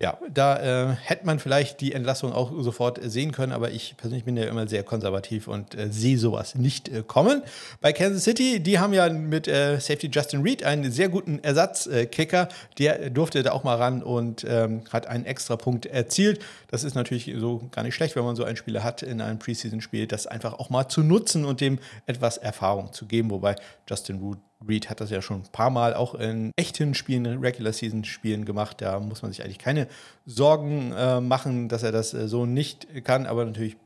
ja, 0.00 0.16
da 0.32 0.92
äh, 0.92 0.94
hätte 0.94 1.26
man 1.26 1.40
vielleicht 1.40 1.80
die 1.80 1.92
Entlassung 1.92 2.32
auch 2.32 2.52
sofort 2.62 3.00
sehen 3.02 3.32
können, 3.32 3.50
aber 3.50 3.72
ich 3.72 3.96
persönlich 3.96 4.24
bin 4.24 4.36
ja 4.36 4.44
immer 4.44 4.68
sehr 4.68 4.84
konservativ 4.84 5.48
und 5.48 5.74
äh, 5.74 5.90
sehe 5.90 6.16
sowas 6.18 6.54
nicht 6.54 6.88
äh, 6.88 7.02
kommen. 7.04 7.42
Bei 7.80 7.92
Kansas 7.92 8.22
City, 8.22 8.60
die 8.60 8.78
haben 8.78 8.92
ja 8.92 9.08
mit 9.08 9.48
äh, 9.48 9.80
Safety 9.80 10.08
Justin 10.12 10.42
Reed 10.42 10.62
einen 10.62 10.92
sehr 10.92 11.08
guten 11.08 11.40
Ersatzkicker. 11.42 12.48
Der 12.78 13.10
durfte 13.10 13.42
da 13.42 13.50
auch 13.50 13.64
mal 13.64 13.74
ran 13.74 14.04
und 14.04 14.46
ähm, 14.48 14.82
hat 14.92 15.08
einen 15.08 15.24
extra 15.24 15.56
Punkt 15.56 15.86
erzielt. 15.86 16.44
Das 16.68 16.84
ist 16.84 16.94
natürlich 16.94 17.34
so 17.36 17.68
gar 17.72 17.82
nicht 17.82 17.96
schlecht, 17.96 18.14
wenn 18.14 18.24
man 18.24 18.36
so 18.36 18.44
einen 18.44 18.56
Spieler 18.56 18.84
hat 18.84 19.02
in 19.02 19.20
einem 19.20 19.40
Preseason-Spiel, 19.40 20.06
das 20.06 20.28
einfach 20.28 20.60
auch 20.60 20.70
mal 20.70 20.88
zu 20.88 21.02
nutzen 21.02 21.44
und 21.44 21.60
dem 21.60 21.80
etwas 22.06 22.36
Erfahrung 22.36 22.92
zu 22.92 23.06
geben. 23.06 23.32
Wobei 23.32 23.56
Justin 23.88 24.20
Reed 24.22 24.38
Reed 24.66 24.90
hat 24.90 25.00
das 25.00 25.10
ja 25.10 25.22
schon 25.22 25.42
ein 25.42 25.52
paar 25.52 25.70
Mal 25.70 25.94
auch 25.94 26.14
in 26.14 26.52
echten 26.56 26.94
Spielen, 26.94 27.26
Regular 27.38 27.72
Season 27.72 28.04
Spielen 28.04 28.44
gemacht. 28.44 28.80
Da 28.80 28.98
muss 28.98 29.22
man 29.22 29.30
sich 29.30 29.44
eigentlich 29.44 29.58
keine 29.58 29.86
Sorgen 30.26 30.92
äh, 30.92 31.20
machen, 31.20 31.68
dass 31.68 31.82
er 31.82 31.92
das 31.92 32.12
äh, 32.14 32.28
so 32.28 32.44
nicht 32.44 33.04
kann. 33.04 33.26
Aber 33.26 33.44
natürlich 33.44 33.76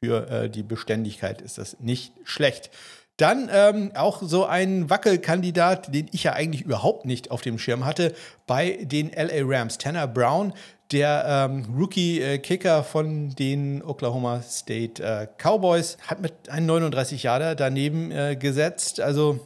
für 0.00 0.30
äh, 0.30 0.50
die 0.50 0.62
Beständigkeit 0.62 1.40
ist 1.40 1.58
das 1.58 1.80
nicht 1.80 2.12
schlecht. 2.24 2.70
Dann 3.16 3.50
ähm, 3.52 3.90
auch 3.96 4.22
so 4.22 4.44
ein 4.44 4.90
Wackelkandidat, 4.90 5.92
den 5.92 6.08
ich 6.12 6.22
ja 6.24 6.34
eigentlich 6.34 6.62
überhaupt 6.62 7.04
nicht 7.04 7.32
auf 7.32 7.40
dem 7.40 7.58
Schirm 7.58 7.84
hatte, 7.84 8.14
bei 8.46 8.78
den 8.82 9.10
LA 9.10 9.42
Rams. 9.42 9.76
Tanner 9.78 10.06
Brown, 10.06 10.52
der 10.92 11.24
ähm, 11.50 11.66
Rookie-Kicker 11.76 12.84
von 12.84 13.30
den 13.30 13.82
Oklahoma 13.82 14.40
State 14.42 15.02
äh, 15.02 15.26
Cowboys, 15.36 15.98
hat 16.06 16.20
mit 16.20 16.48
einem 16.48 16.66
39 16.66 17.24
Jahre 17.24 17.56
daneben 17.56 18.12
äh, 18.12 18.36
gesetzt. 18.36 19.00
Also 19.00 19.40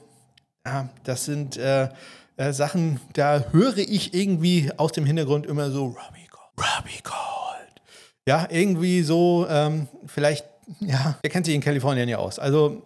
ja, 0.66 0.88
das 1.04 1.24
sind 1.24 1.56
äh, 1.56 1.88
äh, 2.36 2.52
Sachen, 2.52 3.00
da 3.14 3.44
höre 3.52 3.78
ich 3.78 4.14
irgendwie 4.14 4.70
aus 4.76 4.92
dem 4.92 5.04
Hintergrund 5.04 5.46
immer 5.46 5.70
so 5.70 5.86
Robbie 5.86 6.28
Gold. 6.30 6.68
Robbie 6.78 7.02
Gold. 7.02 7.82
Ja, 8.26 8.46
irgendwie 8.50 9.02
so, 9.02 9.46
ähm, 9.48 9.88
vielleicht, 10.06 10.44
ja, 10.80 11.18
der 11.22 11.30
kennt 11.30 11.46
sich 11.46 11.54
in 11.54 11.60
Kalifornien 11.60 12.08
ja 12.08 12.18
aus. 12.18 12.38
Also 12.38 12.82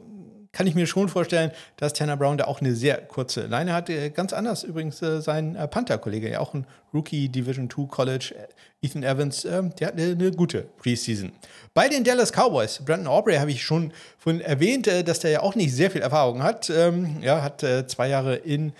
kann 0.56 0.66
ich 0.66 0.74
mir 0.74 0.86
schon 0.86 1.10
vorstellen, 1.10 1.50
dass 1.76 1.92
Tanner 1.92 2.16
Brown 2.16 2.38
da 2.38 2.46
auch 2.46 2.62
eine 2.62 2.74
sehr 2.74 2.96
kurze 3.02 3.46
Leine 3.46 3.74
hat. 3.74 3.90
Ganz 4.14 4.32
anders 4.32 4.64
übrigens 4.64 5.02
äh, 5.02 5.20
sein 5.20 5.54
äh, 5.54 5.68
Panther-Kollege, 5.68 6.30
ja 6.30 6.40
auch 6.40 6.54
ein 6.54 6.66
Rookie 6.94 7.28
Division 7.28 7.68
2 7.68 7.88
College, 7.88 8.34
äh, 8.34 8.86
Ethan 8.86 9.02
Evans, 9.02 9.44
äh, 9.44 9.62
der 9.78 9.88
hat 9.88 10.00
eine, 10.00 10.30
gute 10.30 10.62
Preseason. 10.78 11.32
Bei 11.74 11.90
den 11.90 12.04
Dallas 12.04 12.32
Cowboys, 12.32 12.80
Brandon 12.82 13.06
Aubrey 13.06 13.36
habe 13.36 13.50
ich 13.50 13.62
schon 13.62 13.92
von 14.16 14.40
erwähnt, 14.40 14.86
äh, 14.86 15.04
dass 15.04 15.18
der 15.18 15.30
ja 15.30 15.40
auch 15.40 15.56
nicht 15.56 15.74
sehr 15.74 15.90
viel 15.90 16.00
Erfahrung 16.00 16.42
hat. 16.42 16.70
Ähm, 16.70 17.18
ja, 17.20 17.42
hat 17.42 17.62
äh, 17.62 17.86
zwei 17.86 18.08
Jahre 18.08 18.36
in 18.36 18.72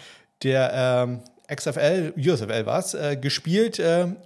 der 0.44 0.72
ähm, 0.72 1.20
XFL, 1.54 2.14
USFL 2.16 2.64
war 2.64 2.78
es, 2.78 2.96
gespielt 3.20 3.80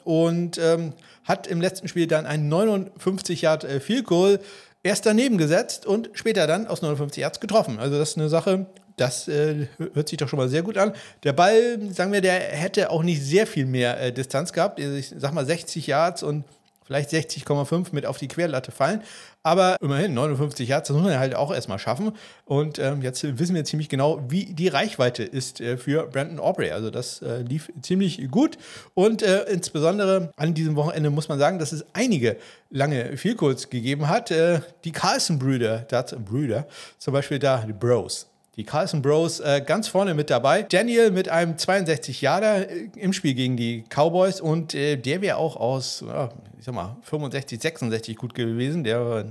und 0.05 0.57
ähm, 0.57 0.95
hat 1.25 1.47
im 1.49 1.61
letzten 1.61 1.87
Spiel 1.87 2.07
dann 2.07 2.25
ein 2.25 2.49
59 2.49 3.43
Yard 3.43 3.65
Field 3.83 4.07
Goal 4.07 4.41
erst 4.83 5.07
daneben 5.07 5.39
gesetzt 5.39 5.87
und 5.87 6.11
später 6.15 6.47
dann 6.47 6.67
aus 6.67 6.83
59 6.83 7.21
Yards 7.21 7.41
getroffen. 7.41 7.79
Also 7.79 7.99
das 7.99 8.11
ist 8.11 8.19
eine 8.19 8.29
Sache, 8.29 8.67
das 8.97 9.29
äh, 9.29 9.67
hört 9.95 10.09
sich 10.09 10.19
doch 10.19 10.29
schon 10.29 10.39
mal 10.39 10.49
sehr 10.49 10.63
gut 10.63 10.77
an. 10.77 10.93
Der 11.23 11.33
Ball, 11.33 11.79
sagen 11.93 12.13
wir, 12.13 12.21
der 12.21 12.35
hätte 12.35 12.91
auch 12.91 13.03
nicht 13.03 13.23
sehr 13.23 13.47
viel 13.47 13.67
mehr 13.67 14.01
äh, 14.01 14.13
Distanz 14.13 14.53
gehabt. 14.53 14.79
Ich 14.79 15.15
sag 15.17 15.33
mal 15.33 15.47
60 15.47 15.87
Yards 15.87 16.23
und 16.23 16.45
vielleicht 16.91 17.11
60,5 17.11 17.89
mit 17.93 18.05
auf 18.05 18.19
die 18.19 18.27
Querlatte 18.27 18.73
fallen. 18.73 19.03
Aber 19.45 19.77
immerhin 19.81 20.13
59 20.13 20.69
Yards, 20.69 20.89
das 20.89 20.97
muss 20.97 21.07
man 21.07 21.21
halt 21.21 21.37
auch 21.37 21.55
erstmal 21.55 21.79
schaffen. 21.79 22.13
Und 22.47 22.81
ähm, 22.81 23.01
jetzt 23.01 23.39
wissen 23.39 23.55
wir 23.55 23.65
ziemlich 23.65 23.89
genau, 23.89 24.25
wie 24.29 24.47
die 24.47 24.67
Reichweite 24.67 25.23
ist 25.23 25.61
äh, 25.61 25.77
für 25.77 26.09
Brandon 26.09 26.41
Aubrey. 26.41 26.73
Also 26.73 26.91
das 26.91 27.23
äh, 27.23 27.43
lief 27.43 27.71
ziemlich 27.81 28.29
gut. 28.33 28.59
Und 28.95 29.23
äh, 29.23 29.45
insbesondere 29.45 30.33
an 30.37 30.53
diesem 30.53 30.75
Wochenende 30.75 31.11
muss 31.11 31.29
man 31.29 31.39
sagen, 31.39 31.61
dass 31.61 31.71
es 31.71 31.85
einige 31.93 32.37
lange 32.71 33.17
Vielkurz 33.17 33.71
gegeben 33.71 34.09
hat. 34.09 34.33
Äh, 34.33 34.61
die 34.83 34.91
Carlson-Brüder, 34.91 35.87
Brüder, 36.25 36.67
zum 36.99 37.15
Beispiel 37.15 37.39
da 37.39 37.65
die 37.65 37.73
Bros. 37.73 38.30
Die 38.61 38.67
Carlson 38.67 39.01
Bros 39.01 39.41
äh, 39.41 39.63
ganz 39.65 39.89
vorne 39.89 40.13
mit 40.13 40.29
dabei. 40.29 40.65
Daniel 40.65 41.11
mit 41.13 41.31
einem 41.31 41.57
62 41.57 42.21
Jahre 42.21 42.69
äh, 42.69 42.91
im 42.95 43.15
Spiel 43.15 43.33
gegen 43.33 43.57
die 43.57 43.85
Cowboys 43.89 44.39
und 44.39 44.75
äh, 44.75 44.97
der 44.99 45.23
wäre 45.23 45.39
auch 45.39 45.57
aus, 45.57 46.03
äh, 46.03 46.29
ich 46.59 46.67
sag 46.67 46.75
mal, 46.75 46.99
65, 47.01 47.59
66 47.59 48.17
gut 48.19 48.35
gewesen. 48.35 48.85
Der 48.85 49.03
war 49.03 49.25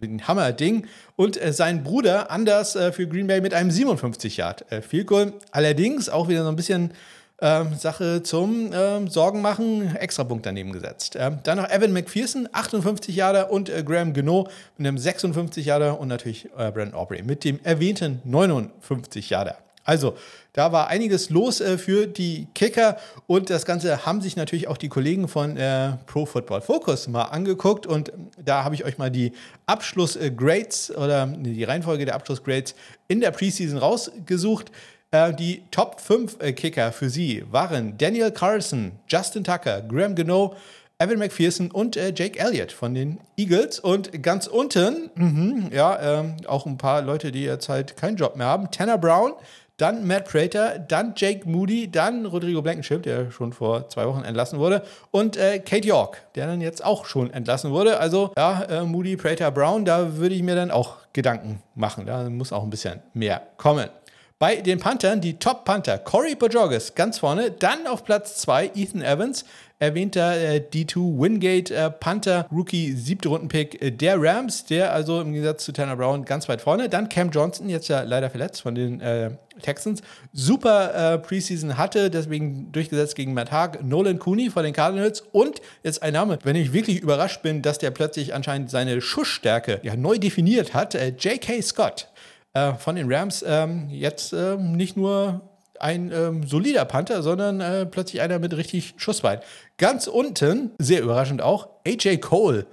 ein, 0.00 0.26
Hammer-Ding. 0.26 0.86
Und 1.14 1.36
äh, 1.36 1.52
sein 1.52 1.82
Bruder 1.82 2.30
Anders 2.30 2.74
äh, 2.74 2.90
für 2.90 3.06
Green 3.06 3.26
Bay 3.26 3.42
mit 3.42 3.52
einem 3.52 3.70
57 3.70 4.38
Yard 4.38 4.72
äh, 4.72 4.80
Field. 4.80 5.10
Allerdings 5.50 6.08
auch 6.08 6.28
wieder 6.28 6.42
so 6.42 6.48
ein 6.48 6.56
bisschen 6.56 6.94
ähm, 7.40 7.74
Sache 7.76 8.22
zum 8.22 8.70
ähm, 8.72 9.08
Sorgen 9.08 9.40
machen, 9.40 9.96
Extrapunkt 9.96 10.46
daneben 10.46 10.72
gesetzt. 10.72 11.16
Ähm, 11.18 11.38
dann 11.42 11.58
noch 11.58 11.70
Evan 11.70 11.92
McPherson, 11.92 12.48
58 12.52 13.14
Jahre 13.14 13.46
und 13.46 13.68
äh, 13.68 13.82
Graham 13.82 14.12
Geno 14.12 14.48
mit 14.76 14.86
einem 14.86 14.98
56 14.98 15.64
Jahre 15.66 15.94
und 15.94 16.08
natürlich 16.08 16.46
äh, 16.56 16.70
Brandon 16.70 16.94
Aubrey 16.94 17.22
mit 17.22 17.44
dem 17.44 17.60
erwähnten 17.62 18.20
59 18.24 19.30
Jahre. 19.30 19.56
Also, 19.84 20.14
da 20.52 20.72
war 20.72 20.88
einiges 20.88 21.30
los 21.30 21.60
äh, 21.60 21.78
für 21.78 22.06
die 22.06 22.46
Kicker 22.54 22.98
und 23.26 23.50
das 23.50 23.64
Ganze 23.64 24.04
haben 24.04 24.20
sich 24.20 24.36
natürlich 24.36 24.68
auch 24.68 24.76
die 24.76 24.88
Kollegen 24.88 25.26
von 25.26 25.56
äh, 25.56 25.92
Pro 26.06 26.26
Football 26.26 26.60
Focus 26.60 27.08
mal 27.08 27.24
angeguckt 27.24 27.86
und 27.86 28.12
da 28.44 28.64
habe 28.64 28.74
ich 28.74 28.84
euch 28.84 28.98
mal 28.98 29.10
die 29.10 29.32
Abschlussgrades 29.66 30.94
oder 30.96 31.26
die 31.26 31.64
Reihenfolge 31.64 32.04
der 32.04 32.14
Abschlussgrades 32.14 32.74
in 33.08 33.20
der 33.20 33.30
Preseason 33.30 33.78
rausgesucht. 33.78 34.70
Äh, 35.12 35.34
die 35.34 35.62
Top 35.70 36.00
5 36.00 36.36
äh, 36.40 36.52
Kicker 36.52 36.92
für 36.92 37.10
sie 37.10 37.44
waren 37.50 37.98
Daniel 37.98 38.30
Carlson, 38.30 38.92
Justin 39.08 39.42
Tucker, 39.42 39.82
Graham 39.82 40.14
Gano, 40.14 40.54
Evan 41.00 41.18
McPherson 41.18 41.70
und 41.70 41.96
äh, 41.96 42.12
Jake 42.14 42.38
Elliott 42.38 42.70
von 42.70 42.94
den 42.94 43.18
Eagles. 43.36 43.80
Und 43.80 44.22
ganz 44.22 44.46
unten, 44.46 45.10
mh, 45.14 45.74
ja, 45.74 46.20
ähm, 46.20 46.36
auch 46.46 46.66
ein 46.66 46.78
paar 46.78 47.02
Leute, 47.02 47.32
die 47.32 47.42
jetzt 47.42 47.68
halt 47.68 47.96
keinen 47.96 48.16
Job 48.16 48.36
mehr 48.36 48.46
haben. 48.46 48.70
Tanner 48.70 48.98
Brown, 48.98 49.32
dann 49.80 50.06
Matt 50.06 50.26
Prater, 50.26 50.78
dann 50.78 51.14
Jake 51.16 51.48
Moody, 51.48 51.90
dann 51.90 52.26
Rodrigo 52.26 52.60
Blankenship, 52.60 53.02
der 53.02 53.30
schon 53.30 53.54
vor 53.54 53.88
zwei 53.88 54.06
Wochen 54.06 54.24
entlassen 54.24 54.58
wurde, 54.58 54.82
und 55.10 55.38
äh, 55.38 55.58
Kate 55.58 55.88
York, 55.88 56.22
der 56.34 56.46
dann 56.46 56.60
jetzt 56.60 56.84
auch 56.84 57.06
schon 57.06 57.32
entlassen 57.32 57.70
wurde. 57.70 57.98
Also 57.98 58.30
ja, 58.36 58.62
äh, 58.64 58.82
Moody, 58.82 59.16
Prater, 59.16 59.50
Brown, 59.50 59.86
da 59.86 60.18
würde 60.18 60.34
ich 60.34 60.42
mir 60.42 60.54
dann 60.54 60.70
auch 60.70 60.96
Gedanken 61.14 61.62
machen. 61.74 62.04
Da 62.04 62.28
muss 62.28 62.52
auch 62.52 62.62
ein 62.62 62.70
bisschen 62.70 63.00
mehr 63.14 63.42
kommen. 63.56 63.88
Bei 64.40 64.56
den 64.56 64.78
Panthern 64.78 65.20
die 65.20 65.38
Top-Panther 65.38 65.98
Corey 65.98 66.34
Bojorges 66.34 66.94
ganz 66.94 67.18
vorne, 67.18 67.50
dann 67.50 67.86
auf 67.86 68.04
Platz 68.04 68.38
2 68.38 68.70
Ethan 68.74 69.02
Evans, 69.02 69.44
erwähnter 69.78 70.34
äh, 70.34 70.62
D2 70.72 71.20
Wingate 71.20 71.74
äh, 71.74 71.90
Panther 71.90 72.46
Rookie 72.50 72.92
siebte 72.92 73.28
Rundenpick 73.28 73.82
äh, 73.82 73.90
der 73.90 74.16
Rams, 74.18 74.64
der 74.64 74.94
also 74.94 75.20
im 75.20 75.32
Gegensatz 75.32 75.66
zu 75.66 75.72
Tanner 75.72 75.94
Brown 75.94 76.24
ganz 76.24 76.48
weit 76.48 76.62
vorne. 76.62 76.88
Dann 76.88 77.10
Cam 77.10 77.28
Johnson, 77.30 77.68
jetzt 77.68 77.88
ja 77.88 78.00
leider 78.00 78.30
verletzt 78.30 78.62
von 78.62 78.74
den 78.74 79.02
äh, 79.02 79.32
Texans, 79.60 80.00
super 80.32 80.94
äh, 81.14 81.18
Preseason 81.18 81.76
hatte, 81.76 82.08
deswegen 82.08 82.72
durchgesetzt 82.72 83.16
gegen 83.16 83.34
Matt 83.34 83.52
Haag, 83.52 83.84
Nolan 83.84 84.18
Cooney 84.18 84.48
von 84.48 84.64
den 84.64 84.72
Cardinals 84.72 85.22
und 85.32 85.60
jetzt 85.82 86.02
ein 86.02 86.14
Name, 86.14 86.38
wenn 86.44 86.56
ich 86.56 86.72
wirklich 86.72 87.00
überrascht 87.00 87.42
bin, 87.42 87.60
dass 87.60 87.76
der 87.76 87.90
plötzlich 87.90 88.32
anscheinend 88.32 88.70
seine 88.70 89.02
Schussstärke 89.02 89.80
ja, 89.82 89.96
neu 89.96 90.16
definiert 90.16 90.72
hat, 90.72 90.94
äh, 90.94 91.08
J.K. 91.08 91.60
Scott 91.60 92.08
äh, 92.52 92.74
von 92.74 92.96
den 92.96 93.12
Rams 93.12 93.44
ähm, 93.46 93.88
jetzt 93.90 94.32
ähm, 94.32 94.72
nicht 94.72 94.96
nur 94.96 95.42
ein 95.78 96.12
ähm, 96.12 96.46
solider 96.46 96.84
Panther, 96.84 97.22
sondern 97.22 97.60
äh, 97.60 97.86
plötzlich 97.86 98.20
einer 98.20 98.38
mit 98.38 98.56
richtig 98.56 98.94
Schusswein. 98.98 99.40
Ganz 99.78 100.06
unten, 100.06 100.72
sehr 100.78 101.02
überraschend 101.02 101.42
auch, 101.42 101.68
AJ 101.86 102.18
Cole. 102.18 102.66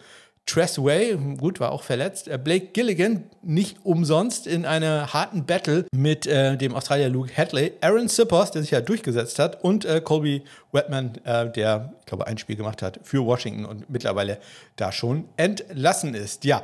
Tressway, 0.45 1.17
gut, 1.37 1.59
war 1.59 1.73
auch 1.73 1.83
verletzt. 1.83 2.29
Äh, 2.29 2.39
Blake 2.41 2.67
Gilligan 2.67 3.25
nicht 3.43 3.77
umsonst 3.83 4.47
in 4.47 4.65
einer 4.65 5.13
harten 5.13 5.45
Battle 5.45 5.85
mit 5.91 6.25
äh, 6.25 6.57
dem 6.57 6.73
Australier 6.73 7.09
Luke 7.09 7.29
Hadley. 7.35 7.73
Aaron 7.81 8.07
Sippers, 8.07 8.51
der 8.51 8.61
sich 8.61 8.71
ja 8.71 8.79
durchgesetzt 8.79 9.39
hat. 9.39 9.61
Und 9.61 9.83
äh, 9.83 9.99
Colby 9.99 10.43
Wetman, 10.71 11.15
äh, 11.25 11.51
der, 11.51 11.93
ich 11.99 12.05
glaube, 12.05 12.27
ein 12.27 12.37
Spiel 12.37 12.55
gemacht 12.55 12.81
hat 12.81 12.99
für 13.03 13.25
Washington 13.25 13.65
und 13.65 13.89
mittlerweile 13.89 14.39
da 14.77 14.93
schon 14.93 15.25
entlassen 15.35 16.13
ist. 16.13 16.45
Ja, 16.45 16.61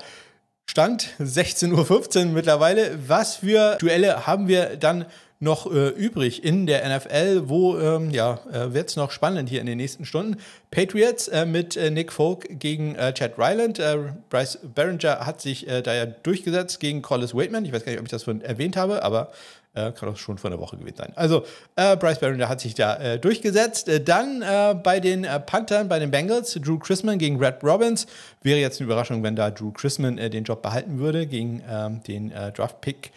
Stand 0.73 1.09
16.15 1.19 2.17
Uhr 2.17 2.25
mittlerweile. 2.31 2.97
Was 3.07 3.35
für 3.35 3.77
Duelle 3.79 4.25
haben 4.25 4.47
wir 4.47 4.75
dann 4.75 5.05
noch 5.39 5.71
äh, 5.71 5.89
übrig 5.89 6.43
in 6.43 6.65
der 6.65 6.97
NFL? 6.97 7.43
Wo 7.45 7.77
ähm, 7.77 8.09
ja, 8.09 8.39
äh, 8.51 8.73
wird 8.73 8.89
es 8.89 8.95
noch 8.95 9.11
spannend 9.11 9.49
hier 9.49 9.61
in 9.61 9.67
den 9.67 9.77
nächsten 9.77 10.03
Stunden? 10.03 10.37
Patriots 10.71 11.27
äh, 11.27 11.45
mit 11.45 11.77
äh, 11.77 11.91
Nick 11.91 12.11
Folk 12.11 12.59
gegen 12.59 12.95
äh, 12.95 13.13
Chad 13.13 13.37
Ryland. 13.37 13.77
Äh, 13.77 14.13
Bryce 14.31 14.57
Barringer 14.63 15.27
hat 15.27 15.41
sich 15.41 15.67
da 15.67 15.93
ja 15.93 16.07
durchgesetzt 16.07 16.79
gegen 16.79 17.03
Collis 17.03 17.35
Waitman. 17.35 17.65
Ich 17.65 17.71
weiß 17.71 17.85
gar 17.85 17.91
nicht, 17.91 17.99
ob 17.99 18.07
ich 18.07 18.11
das 18.11 18.23
vorhin 18.23 18.41
erwähnt 18.41 18.75
habe, 18.75 19.03
aber 19.03 19.31
äh, 19.73 19.91
kann 19.91 20.09
auch 20.09 20.17
schon 20.17 20.37
vor 20.37 20.51
einer 20.51 20.59
Woche 20.59 20.77
gewesen 20.77 20.97
sein. 20.97 21.13
Also, 21.15 21.45
äh, 21.75 21.95
Bryce 21.97 22.19
Barringer 22.19 22.49
hat 22.49 22.61
sich 22.61 22.75
da 22.75 22.95
äh, 22.97 23.19
durchgesetzt. 23.19 23.89
Äh, 23.89 24.01
dann 24.01 24.41
äh, 24.41 24.75
bei 24.75 24.99
den 24.99 25.23
äh, 25.23 25.39
Panthern, 25.39 25.89
bei 25.89 25.99
den 25.99 26.11
Bengals, 26.11 26.53
Drew 26.53 26.77
Chrisman 26.77 27.17
gegen 27.17 27.37
Red 27.43 27.63
Robbins. 27.63 28.05
Wäre 28.41 28.59
jetzt 28.59 28.79
eine 28.79 28.85
Überraschung, 28.85 29.23
wenn 29.23 29.35
da 29.35 29.51
Drew 29.51 29.71
Chrisman 29.71 30.17
den 30.17 30.43
Job 30.43 30.61
behalten 30.61 30.99
würde 30.99 31.25
gegen 31.27 31.63
ähm, 31.69 32.01
den 32.03 32.31
Draft-Pick 32.55 33.11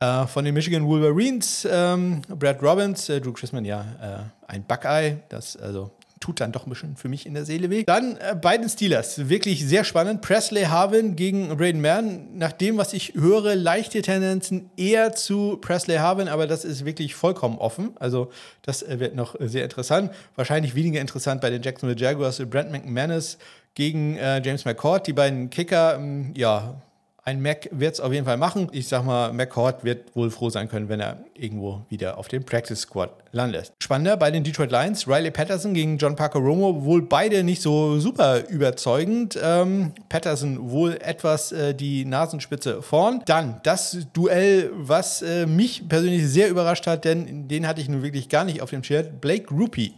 von 0.00 0.44
den 0.44 0.54
Michigan 0.54 0.86
Wolverines. 0.86 1.66
Ähm, 1.68 2.22
Brad 2.28 2.62
Robbins, 2.62 3.06
Drew 3.06 3.32
Chrisman, 3.32 3.64
ja, 3.64 4.30
ein 4.46 4.62
Buckeye. 4.62 5.16
Das, 5.28 5.56
also 5.56 5.90
tut 6.20 6.40
dann 6.40 6.52
doch 6.52 6.66
ein 6.66 6.70
bisschen 6.70 6.96
für 6.96 7.08
mich 7.08 7.26
in 7.26 7.34
der 7.34 7.44
Seele 7.44 7.70
weh. 7.70 7.84
Dann 7.84 8.16
äh, 8.16 8.34
bei 8.34 8.56
den 8.58 8.68
Steelers, 8.68 9.28
wirklich 9.28 9.66
sehr 9.66 9.84
spannend. 9.84 10.22
Presley 10.22 10.64
Harvin 10.64 11.16
gegen 11.16 11.48
Braden 11.56 11.80
Mann. 11.80 12.36
Nach 12.36 12.52
dem, 12.52 12.76
was 12.76 12.92
ich 12.92 13.14
höre, 13.14 13.54
leichte 13.54 14.02
Tendenzen 14.02 14.70
eher 14.76 15.14
zu 15.14 15.58
Presley 15.60 15.96
Harvin, 15.96 16.28
aber 16.28 16.46
das 16.46 16.64
ist 16.64 16.84
wirklich 16.84 17.14
vollkommen 17.14 17.58
offen. 17.58 17.90
Also 17.98 18.30
das 18.62 18.82
äh, 18.82 19.00
wird 19.00 19.14
noch 19.14 19.36
sehr 19.38 19.64
interessant. 19.64 20.12
Wahrscheinlich 20.36 20.74
weniger 20.74 21.00
interessant 21.00 21.40
bei 21.40 21.50
den 21.50 21.62
Jacksonville 21.62 22.00
Jaguars. 22.00 22.38
Brent 22.48 22.70
McManus 22.70 23.38
gegen 23.74 24.16
äh, 24.16 24.42
James 24.44 24.64
McCord. 24.64 25.06
Die 25.06 25.12
beiden 25.12 25.50
Kicker, 25.50 25.96
ähm, 25.96 26.32
ja, 26.36 26.80
ein 27.28 27.42
Mac 27.42 27.68
wird 27.70 27.94
es 27.94 28.00
auf 28.00 28.10
jeden 28.12 28.24
Fall 28.24 28.38
machen. 28.38 28.68
Ich 28.72 28.88
sag 28.88 29.04
mal, 29.04 29.34
McCord 29.34 29.84
wird 29.84 30.16
wohl 30.16 30.30
froh 30.30 30.48
sein 30.48 30.68
können, 30.68 30.88
wenn 30.88 31.00
er 31.00 31.18
irgendwo 31.34 31.82
wieder 31.90 32.16
auf 32.16 32.28
dem 32.28 32.42
Practice 32.42 32.80
Squad 32.80 33.10
landet. 33.32 33.70
Spannender 33.82 34.16
bei 34.16 34.30
den 34.30 34.44
Detroit 34.44 34.70
Lions, 34.70 35.06
Riley 35.06 35.30
Patterson 35.30 35.74
gegen 35.74 35.98
John 35.98 36.16
Parker 36.16 36.38
Romo, 36.38 36.84
wohl 36.84 37.02
beide 37.02 37.44
nicht 37.44 37.60
so 37.60 38.00
super 38.00 38.48
überzeugend. 38.48 39.38
Ähm, 39.42 39.92
Patterson 40.08 40.70
wohl 40.70 40.94
etwas 41.02 41.52
äh, 41.52 41.74
die 41.74 42.06
Nasenspitze 42.06 42.80
vorn. 42.80 43.22
Dann 43.26 43.60
das 43.62 43.98
Duell, 44.14 44.70
was 44.74 45.20
äh, 45.20 45.44
mich 45.44 45.86
persönlich 45.86 46.26
sehr 46.26 46.48
überrascht 46.48 46.86
hat, 46.86 47.04
denn 47.04 47.46
den 47.46 47.66
hatte 47.66 47.82
ich 47.82 47.90
nun 47.90 48.02
wirklich 48.02 48.30
gar 48.30 48.44
nicht 48.44 48.62
auf 48.62 48.70
dem 48.70 48.82
Schirm. 48.82 49.06
Blake 49.20 49.52
Rupie 49.54 49.92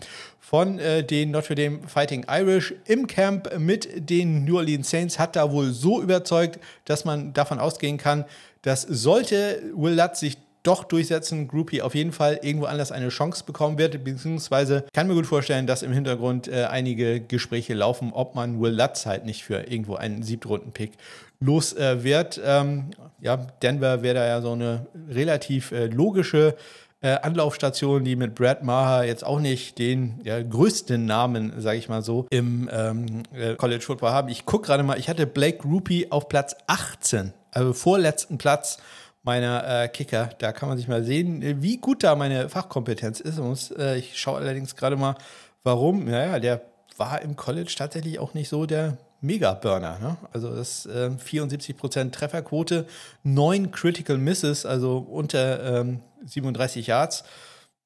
von 0.50 0.80
äh, 0.80 1.04
den 1.04 1.30
Notre 1.30 1.54
Dame 1.54 1.78
Fighting 1.86 2.26
Irish 2.28 2.74
im 2.86 3.06
Camp 3.06 3.56
mit 3.56 4.10
den 4.10 4.44
New 4.44 4.56
Orleans 4.56 4.90
Saints 4.90 5.16
hat 5.16 5.36
da 5.36 5.52
wohl 5.52 5.70
so 5.70 6.02
überzeugt, 6.02 6.58
dass 6.86 7.04
man 7.04 7.32
davon 7.32 7.60
ausgehen 7.60 7.98
kann, 7.98 8.24
dass 8.62 8.82
sollte 8.82 9.62
Will 9.76 9.94
Lutz 9.94 10.18
sich 10.18 10.38
doch 10.64 10.82
durchsetzen, 10.82 11.46
Groupie 11.46 11.82
auf 11.82 11.94
jeden 11.94 12.10
Fall 12.10 12.40
irgendwo 12.42 12.66
anders 12.66 12.90
eine 12.90 13.10
Chance 13.10 13.44
bekommen 13.46 13.78
wird, 13.78 14.02
beziehungsweise 14.02 14.84
kann 14.92 15.06
mir 15.06 15.14
gut 15.14 15.28
vorstellen, 15.28 15.68
dass 15.68 15.84
im 15.84 15.92
Hintergrund 15.92 16.48
äh, 16.48 16.64
einige 16.64 17.20
Gespräche 17.20 17.74
laufen, 17.74 18.10
ob 18.12 18.34
man 18.34 18.60
Will 18.60 18.74
Lutz 18.74 19.06
halt 19.06 19.24
nicht 19.26 19.44
für 19.44 19.70
irgendwo 19.70 19.94
einen 19.94 20.24
Siebtrunden-Pick 20.24 20.94
los 21.38 21.74
äh, 21.74 22.02
wird. 22.02 22.40
Ähm, 22.44 22.86
ja, 23.20 23.36
Denver 23.36 24.02
wäre 24.02 24.16
da 24.16 24.26
ja 24.26 24.40
so 24.42 24.50
eine 24.50 24.88
relativ 25.08 25.70
äh, 25.70 25.86
logische 25.86 26.56
äh, 27.02 27.16
Anlaufstationen, 27.22 28.04
die 28.04 28.16
mit 28.16 28.34
Brad 28.34 28.62
Maher 28.62 29.04
jetzt 29.04 29.24
auch 29.24 29.40
nicht 29.40 29.78
den 29.78 30.20
ja, 30.24 30.42
größten 30.42 31.04
Namen, 31.04 31.52
sage 31.60 31.78
ich 31.78 31.88
mal 31.88 32.02
so, 32.02 32.26
im 32.30 32.68
ähm, 32.72 33.22
äh, 33.32 33.54
College 33.54 33.82
Football 33.82 34.10
haben. 34.10 34.28
Ich 34.28 34.44
gucke 34.44 34.66
gerade 34.66 34.82
mal, 34.82 34.98
ich 34.98 35.08
hatte 35.08 35.26
Blake 35.26 35.62
Rupie 35.66 36.10
auf 36.10 36.28
Platz 36.28 36.56
18, 36.66 37.32
also 37.52 37.72
vorletzten 37.72 38.38
Platz 38.38 38.78
meiner 39.22 39.84
äh, 39.84 39.88
Kicker. 39.88 40.30
Da 40.38 40.52
kann 40.52 40.68
man 40.68 40.78
sich 40.78 40.88
mal 40.88 41.04
sehen, 41.04 41.62
wie 41.62 41.78
gut 41.78 42.02
da 42.02 42.14
meine 42.16 42.48
Fachkompetenz 42.48 43.20
ist. 43.20 43.38
Muss, 43.38 43.70
äh, 43.70 43.96
ich 43.96 44.18
schaue 44.18 44.38
allerdings 44.38 44.76
gerade 44.76 44.96
mal, 44.96 45.16
warum. 45.62 46.04
Naja, 46.04 46.38
der 46.38 46.62
war 46.96 47.22
im 47.22 47.36
College 47.36 47.72
tatsächlich 47.76 48.18
auch 48.18 48.34
nicht 48.34 48.48
so 48.48 48.66
der 48.66 48.98
Mega-Burner. 49.22 49.98
Ne? 49.98 50.16
Also 50.32 50.54
das 50.54 50.86
äh, 50.86 51.10
74% 51.10 52.10
Trefferquote, 52.10 52.86
9 53.22 53.70
Critical 53.70 54.18
Misses, 54.18 54.64
also 54.64 54.98
unter 54.98 55.80
ähm, 55.80 56.00
37 56.26 56.86
Yards. 56.86 57.22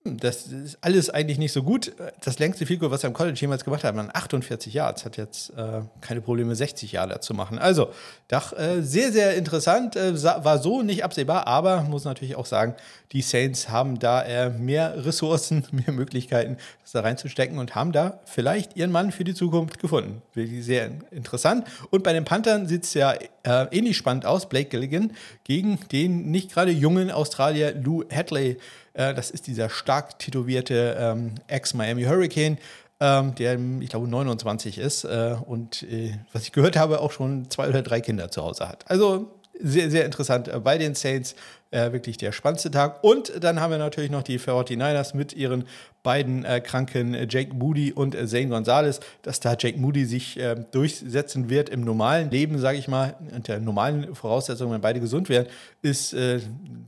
Das 0.07 0.49
ist 0.49 0.77
alles 0.83 1.09
eigentlich 1.09 1.39
nicht 1.39 1.53
so 1.53 1.63
gut. 1.63 1.93
Das 2.23 2.39
längste 2.39 2.67
Field 2.67 2.83
was 2.83 3.03
er 3.03 3.09
im 3.09 3.15
College 3.15 3.41
jemals 3.41 3.65
gemacht 3.65 3.85
hat, 3.85 3.97
waren 3.97 4.11
48 4.13 4.75
Yards. 4.75 5.07
Hat 5.07 5.17
jetzt 5.17 5.49
äh, 5.57 5.81
keine 6.03 6.21
Probleme, 6.21 6.55
60 6.55 6.93
Yards 6.93 7.27
zu 7.27 7.33
machen. 7.33 7.59
Also, 7.59 7.89
doch 8.29 8.53
äh, 8.53 8.83
sehr, 8.83 9.13
sehr 9.13 9.35
interessant. 9.35 9.97
Äh, 9.97 10.23
war 10.23 10.59
so 10.59 10.83
nicht 10.83 11.05
absehbar, 11.05 11.47
aber 11.47 11.85
muss 11.85 12.05
natürlich 12.05 12.37
auch 12.37 12.45
sagen, 12.45 12.75
die 13.13 13.23
Saints 13.23 13.71
haben 13.71 13.99
da 13.99 14.21
äh, 14.21 14.51
mehr 14.51 15.07
Ressourcen, 15.07 15.67
mehr 15.73 15.93
Möglichkeiten, 15.93 16.59
das 16.83 16.93
da 16.93 17.01
reinzustecken 17.01 17.57
und 17.57 17.75
haben 17.75 17.93
da 17.93 18.21
vielleicht 18.27 18.77
ihren 18.77 18.93
Mann 18.93 19.11
für 19.11 19.25
die 19.25 19.35
Zukunft 19.35 19.79
gefunden. 19.79 20.21
Wirklich 20.35 20.67
sehr 20.67 20.91
interessant. 21.13 21.67
Und 21.89 22.03
bei 22.03 22.13
den 22.13 22.27
Panthern 22.27 22.67
sieht 22.67 22.85
es 22.85 22.93
ja 22.93 23.15
äh, 23.43 23.67
ähnlich 23.71 23.97
spannend 23.97 24.27
aus. 24.27 24.51
Blake 24.51 24.69
Gilligan 24.69 25.13
gegen 25.45 25.79
den 25.93 26.31
nicht 26.31 26.53
gerade 26.53 26.73
jungen 26.73 27.11
Australier 27.11 27.75
Lou 27.75 28.05
Hadley. 28.13 28.59
Äh, 28.95 29.15
das 29.15 29.31
ist 29.31 29.47
dieser 29.47 29.69
stark 29.69 30.19
tätowierte 30.19 30.97
ähm, 30.99 31.35
Ex-Miami 31.47 32.05
Hurricane, 32.05 32.59
ähm, 33.01 33.35
der, 33.35 33.59
ich 33.81 33.91
glaube, 33.91 34.09
29 34.09 34.79
ist 34.79 35.05
äh, 35.05 35.37
und, 35.45 35.83
äh, 35.83 36.17
was 36.33 36.45
ich 36.45 36.53
gehört 36.53 36.77
habe, 36.77 37.01
auch 37.01 37.13
schon 37.13 37.51
zwei 37.51 37.69
oder 37.69 37.83
drei 37.83 38.01
Kinder 38.01 38.31
zu 38.31 38.43
Hause 38.43 38.69
hat. 38.69 38.85
Also 38.91 39.31
sehr, 39.61 39.91
sehr 39.91 40.05
interessant 40.05 40.51
bei 40.63 40.79
den 40.79 40.95
Saints. 40.95 41.35
Äh, 41.75 41.91
wirklich 41.91 42.17
der 42.19 42.31
spannendste 42.31 42.71
Tag. 42.71 43.03
Und 43.03 43.33
dann 43.43 43.59
haben 43.59 43.73
wir 43.73 43.79
natürlich 43.79 44.13
noch 44.13 44.23
die 44.23 44.39
49ers 44.39 45.17
mit 45.17 45.33
ihren 45.33 45.65
beiden 46.05 46.45
äh, 46.45 46.61
kranken 46.61 47.17
Jake 47.29 47.53
Moody 47.53 47.93
und 47.93 48.15
äh, 48.15 48.29
Zane 48.29 48.47
Gonzalez. 48.47 49.01
Dass 49.23 49.41
da 49.41 49.57
Jake 49.59 49.81
Moody 49.81 50.05
sich 50.05 50.39
äh, 50.39 50.55
durchsetzen 50.71 51.51
wird 51.51 51.69
im 51.69 51.81
normalen 51.81 52.31
Leben, 52.31 52.61
sage 52.61 52.79
ich 52.79 52.87
mal, 52.87 53.17
unter 53.35 53.59
normalen 53.59 54.15
Voraussetzungen, 54.15 54.73
wenn 54.73 54.83
beide 54.83 55.01
gesund 55.01 55.29
wären, 55.29 55.49
ist, 55.83 56.13
äh, 56.13 56.39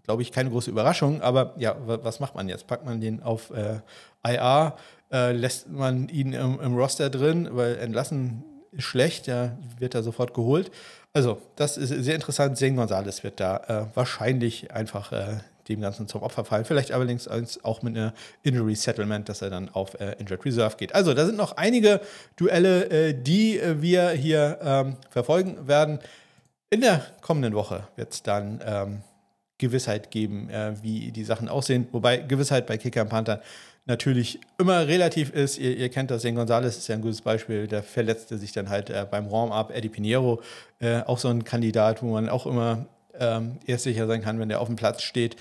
glaube 0.05 0.23
ich, 0.23 0.31
keine 0.31 0.51
große 0.51 0.71
Überraschung. 0.71 1.21
Aber 1.21 1.55
ja, 1.59 1.75
was 1.85 2.21
macht 2.21 2.37
man 2.37 2.49
jetzt? 2.49 2.69
Packt 2.69 2.85
man 2.85 3.01
den 3.01 3.25
auf 3.25 3.51
äh, 3.51 3.81
IR? 4.25 4.77
lässt 5.09 5.71
man 5.71 6.09
ihn 6.09 6.33
im, 6.33 6.59
im 6.61 6.77
Roster 6.77 7.11
drin, 7.11 7.49
weil 7.53 7.77
entlassen 7.79 8.43
ist 8.73 8.85
schlecht, 8.85 9.29
der 9.29 9.57
wird 9.79 9.95
da 9.95 10.03
sofort 10.03 10.35
geholt. 10.35 10.71
Also, 11.17 11.41
das 11.57 11.79
ist 11.79 11.89
sehr 11.89 12.15
interessant. 12.15 12.59
Zane 12.59 12.75
Gonzalez 12.75 13.25
wird 13.25 13.41
da 13.41 13.57
äh, 13.69 13.97
wahrscheinlich 13.97 14.71
einfach 14.73 15.13
äh, 15.13 15.39
dem 15.67 15.81
Ganzen 15.81 16.09
zum 16.09 16.23
Opfer 16.23 16.45
fallen. 16.45 16.67
Vielleicht 16.67 16.93
allerdings 16.93 17.27
auch 17.27 17.81
mit 17.81 17.97
einer 17.97 18.13
Injury 18.43 18.75
Settlement, 18.75 19.27
dass 19.31 19.41
er 19.41 19.49
dann 19.49 19.71
auf 19.71 19.99
äh, 19.99 20.13
Injured 20.19 20.45
Reserve 20.45 20.77
geht. 20.77 20.95
Also, 20.95 21.15
da 21.15 21.25
sind 21.25 21.39
noch 21.39 21.57
einige 21.57 22.03
Duelle, 22.37 22.91
äh, 22.91 23.15
die 23.15 23.59
äh, 23.59 23.81
wir 23.81 24.11
hier 24.11 24.59
ähm, 24.63 24.97
verfolgen 25.09 25.67
werden. 25.67 26.01
In 26.69 26.83
der 26.83 27.07
kommenden 27.23 27.55
Woche 27.55 27.89
wird 27.97 28.13
es 28.13 28.23
dann 28.23 28.61
ähm, 28.63 29.03
Gewissheit 29.57 30.11
geben, 30.11 30.51
äh, 30.51 30.75
wie 30.83 31.13
die 31.13 31.25
Sachen 31.25 31.49
aussehen. 31.49 31.89
Wobei 31.93 32.19
Gewissheit 32.19 32.67
bei 32.67 32.77
Kicker 32.77 33.01
und 33.01 33.09
Panther 33.09 33.41
natürlich 33.87 34.41
immer 34.59 34.87
relativ 34.87 35.31
ist. 35.31 35.59
Ihr, 35.59 35.77
ihr 35.77 35.89
kennt 35.89 36.11
das, 36.11 36.23
Jan 36.23 36.35
Gonzalez 36.35 36.77
ist 36.77 36.89
ja 36.89 36.97
ein 36.97 37.03
gutes 37.03 37.23
Beispiel. 37.23 37.67
Der 37.67 37.83
verletzte 37.83 38.37
sich 38.37 38.53
dann 38.53 38.69
halt 38.69 38.91
äh, 38.91 39.07
beim 39.11 39.31
Warm-up. 39.31 39.71
Eddie 39.75 39.89
Pinheiro, 39.89 40.43
äh, 40.81 41.03
auch 41.03 41.19
so 41.19 41.29
ein 41.29 41.45
Kandidat, 41.45 42.03
wo 42.03 42.13
man 42.13 42.29
auch 42.29 42.47
immer 42.47 42.87
ähm, 43.19 43.59
erst 43.67 43.85
sicher 43.85 44.07
sein 44.07 44.23
kann, 44.23 44.39
wenn 44.39 44.49
der 44.49 44.61
auf 44.61 44.69
dem 44.69 44.77
Platz 44.77 45.03
steht. 45.03 45.37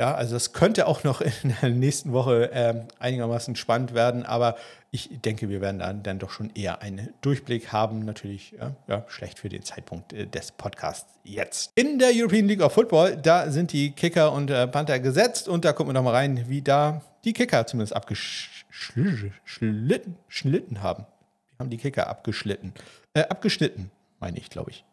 Ja, 0.00 0.14
also 0.14 0.34
das 0.34 0.52
könnte 0.52 0.86
auch 0.86 1.04
noch 1.04 1.20
in 1.20 1.54
der 1.60 1.70
nächsten 1.70 2.12
Woche 2.12 2.50
ähm, 2.52 2.88
einigermaßen 2.98 3.56
spannend 3.56 3.94
werden, 3.94 4.24
aber 4.24 4.56
ich 4.90 5.08
denke, 5.24 5.48
wir 5.48 5.62
werden 5.62 5.78
dann, 5.78 6.02
dann 6.02 6.18
doch 6.18 6.30
schon 6.30 6.50
eher 6.54 6.82
einen 6.82 7.14
Durchblick 7.22 7.72
haben. 7.72 8.04
Natürlich 8.04 8.52
ja, 8.52 8.76
ja, 8.88 9.04
schlecht 9.08 9.38
für 9.38 9.48
den 9.48 9.62
Zeitpunkt 9.62 10.12
äh, 10.12 10.26
des 10.26 10.52
Podcasts 10.52 11.10
jetzt. 11.24 11.70
In 11.76 11.98
der 11.98 12.10
European 12.12 12.46
League 12.46 12.60
of 12.60 12.72
Football, 12.72 13.16
da 13.16 13.50
sind 13.50 13.72
die 13.72 13.92
Kicker 13.92 14.32
und 14.32 14.50
äh, 14.50 14.66
Panther 14.66 14.98
gesetzt 14.98 15.48
und 15.48 15.64
da 15.64 15.72
gucken 15.72 15.90
wir 15.90 15.94
nochmal 15.94 16.14
rein, 16.14 16.44
wie 16.48 16.60
da 16.60 17.00
die 17.24 17.32
Kicker 17.32 17.66
zumindest 17.66 17.94
abgeschnitten 17.94 20.82
haben. 20.82 21.06
Die 21.52 21.58
haben 21.58 21.70
die 21.70 21.78
Kicker 21.78 22.08
abgeschnitten. 22.08 22.74
Äh, 23.14 23.22
abgeschnitten, 23.22 23.90
meine 24.18 24.38
ich, 24.38 24.50
glaube 24.50 24.70
ich. 24.70 24.84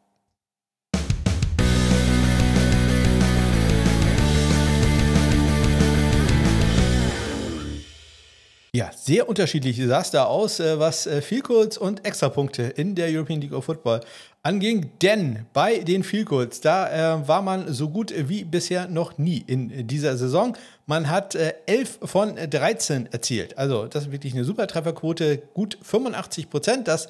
Ja, 8.72 8.92
sehr 8.96 9.28
unterschiedlich 9.28 9.82
sah 9.84 10.02
es 10.02 10.12
da 10.12 10.26
aus, 10.26 10.60
äh, 10.60 10.78
was 10.78 11.08
äh, 11.08 11.24
Vielkurz 11.24 11.76
und 11.76 12.06
Extrapunkte 12.06 12.62
in 12.62 12.94
der 12.94 13.10
European 13.10 13.42
League 13.42 13.54
of 13.54 13.65
Football 13.65 14.02
anging. 14.44 14.92
Denn 15.02 15.48
bei 15.54 15.80
den 15.80 16.04
Vielkurz, 16.04 16.62
da 16.62 17.18
äh, 17.18 17.28
war 17.28 17.42
man 17.42 17.74
so 17.74 17.89
gut 17.89 18.13
wie 18.15 18.44
bisher 18.44 18.88
noch 18.88 19.18
nie 19.18 19.44
in 19.48 19.88
dieser 19.88 20.18
Saison. 20.18 20.56
Man 20.89 21.08
hat 21.08 21.36
äh, 21.36 21.54
11 21.67 21.99
von 22.06 22.36
13 22.36 23.13
erzielt. 23.13 23.60
Also 23.60 23.86
das 23.86 24.06
ist 24.06 24.12
wirklich 24.12 24.34
eine 24.34 24.43
super 24.43 24.65
Trefferquote, 24.65 25.38
gut 25.54 25.78
85 25.84 26.49
Prozent. 26.49 26.88
Das 26.88 27.08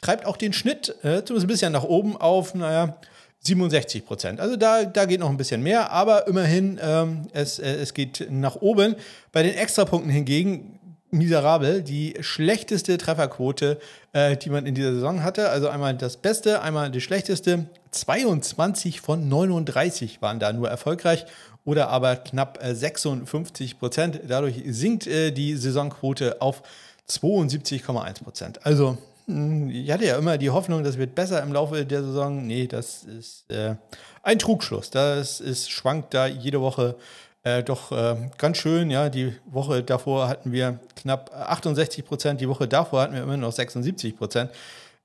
treibt 0.00 0.26
auch 0.26 0.36
den 0.36 0.52
Schnitt 0.52 0.90
äh, 1.02 1.24
zumindest 1.24 1.42
ein 1.42 1.46
bisschen 1.48 1.72
nach 1.72 1.82
oben 1.82 2.16
auf, 2.16 2.54
naja, 2.54 2.98
67 3.40 4.06
Prozent. 4.06 4.38
Also 4.38 4.54
da, 4.54 4.84
da 4.84 5.06
geht 5.06 5.18
noch 5.18 5.28
ein 5.28 5.36
bisschen 5.38 5.60
mehr, 5.60 5.90
aber 5.90 6.28
immerhin, 6.28 6.78
ähm, 6.80 7.22
es, 7.32 7.58
äh, 7.58 7.74
es 7.74 7.94
geht 7.94 8.28
nach 8.30 8.54
oben. 8.54 8.94
Bei 9.32 9.42
den 9.42 9.56
Extrapunkten 9.56 10.12
hingegen 10.12 10.78
miserabel, 11.10 11.82
die 11.82 12.14
schlechteste 12.20 12.96
Trefferquote, 12.96 13.80
äh, 14.12 14.36
die 14.36 14.50
man 14.50 14.66
in 14.66 14.76
dieser 14.76 14.94
Saison 14.94 15.24
hatte. 15.24 15.50
Also 15.50 15.68
einmal 15.68 15.96
das 15.96 16.16
Beste, 16.16 16.62
einmal 16.62 16.92
die 16.92 17.00
schlechteste. 17.00 17.66
22 17.90 19.00
von 19.00 19.28
39 19.28 20.22
waren 20.22 20.38
da 20.38 20.52
nur 20.52 20.68
erfolgreich 20.68 21.26
oder 21.66 21.88
aber 21.90 22.16
knapp 22.16 22.64
äh, 22.64 22.74
56 22.74 23.78
Prozent. 23.78 24.20
Dadurch 24.26 24.62
sinkt 24.68 25.06
äh, 25.06 25.32
die 25.32 25.54
Saisonquote 25.56 26.40
auf 26.40 26.62
72,1 27.10 28.24
Prozent. 28.24 28.64
Also 28.64 28.96
hm, 29.26 29.68
ich 29.68 29.90
hatte 29.90 30.06
ja 30.06 30.16
immer 30.16 30.38
die 30.38 30.50
Hoffnung, 30.50 30.84
das 30.84 30.96
wird 30.96 31.14
besser 31.14 31.42
im 31.42 31.52
Laufe 31.52 31.84
der 31.84 32.02
Saison. 32.02 32.46
Nee, 32.46 32.66
das 32.66 33.04
ist 33.04 33.50
äh, 33.50 33.74
ein 34.22 34.38
Trugschluss. 34.38 34.90
Das 34.90 35.40
ist, 35.40 35.70
schwankt 35.70 36.14
da 36.14 36.26
jede 36.26 36.60
Woche 36.60 36.94
äh, 37.42 37.62
doch 37.62 37.92
äh, 37.92 38.16
ganz 38.38 38.58
schön. 38.58 38.90
Ja, 38.90 39.08
die 39.08 39.34
Woche 39.46 39.82
davor 39.82 40.28
hatten 40.28 40.52
wir 40.52 40.78
knapp 40.94 41.30
68 41.34 42.04
Prozent, 42.04 42.40
die 42.40 42.48
Woche 42.48 42.68
davor 42.68 43.02
hatten 43.02 43.14
wir 43.14 43.22
immer 43.22 43.36
noch 43.36 43.52
76 43.52 44.16
Prozent. 44.16 44.50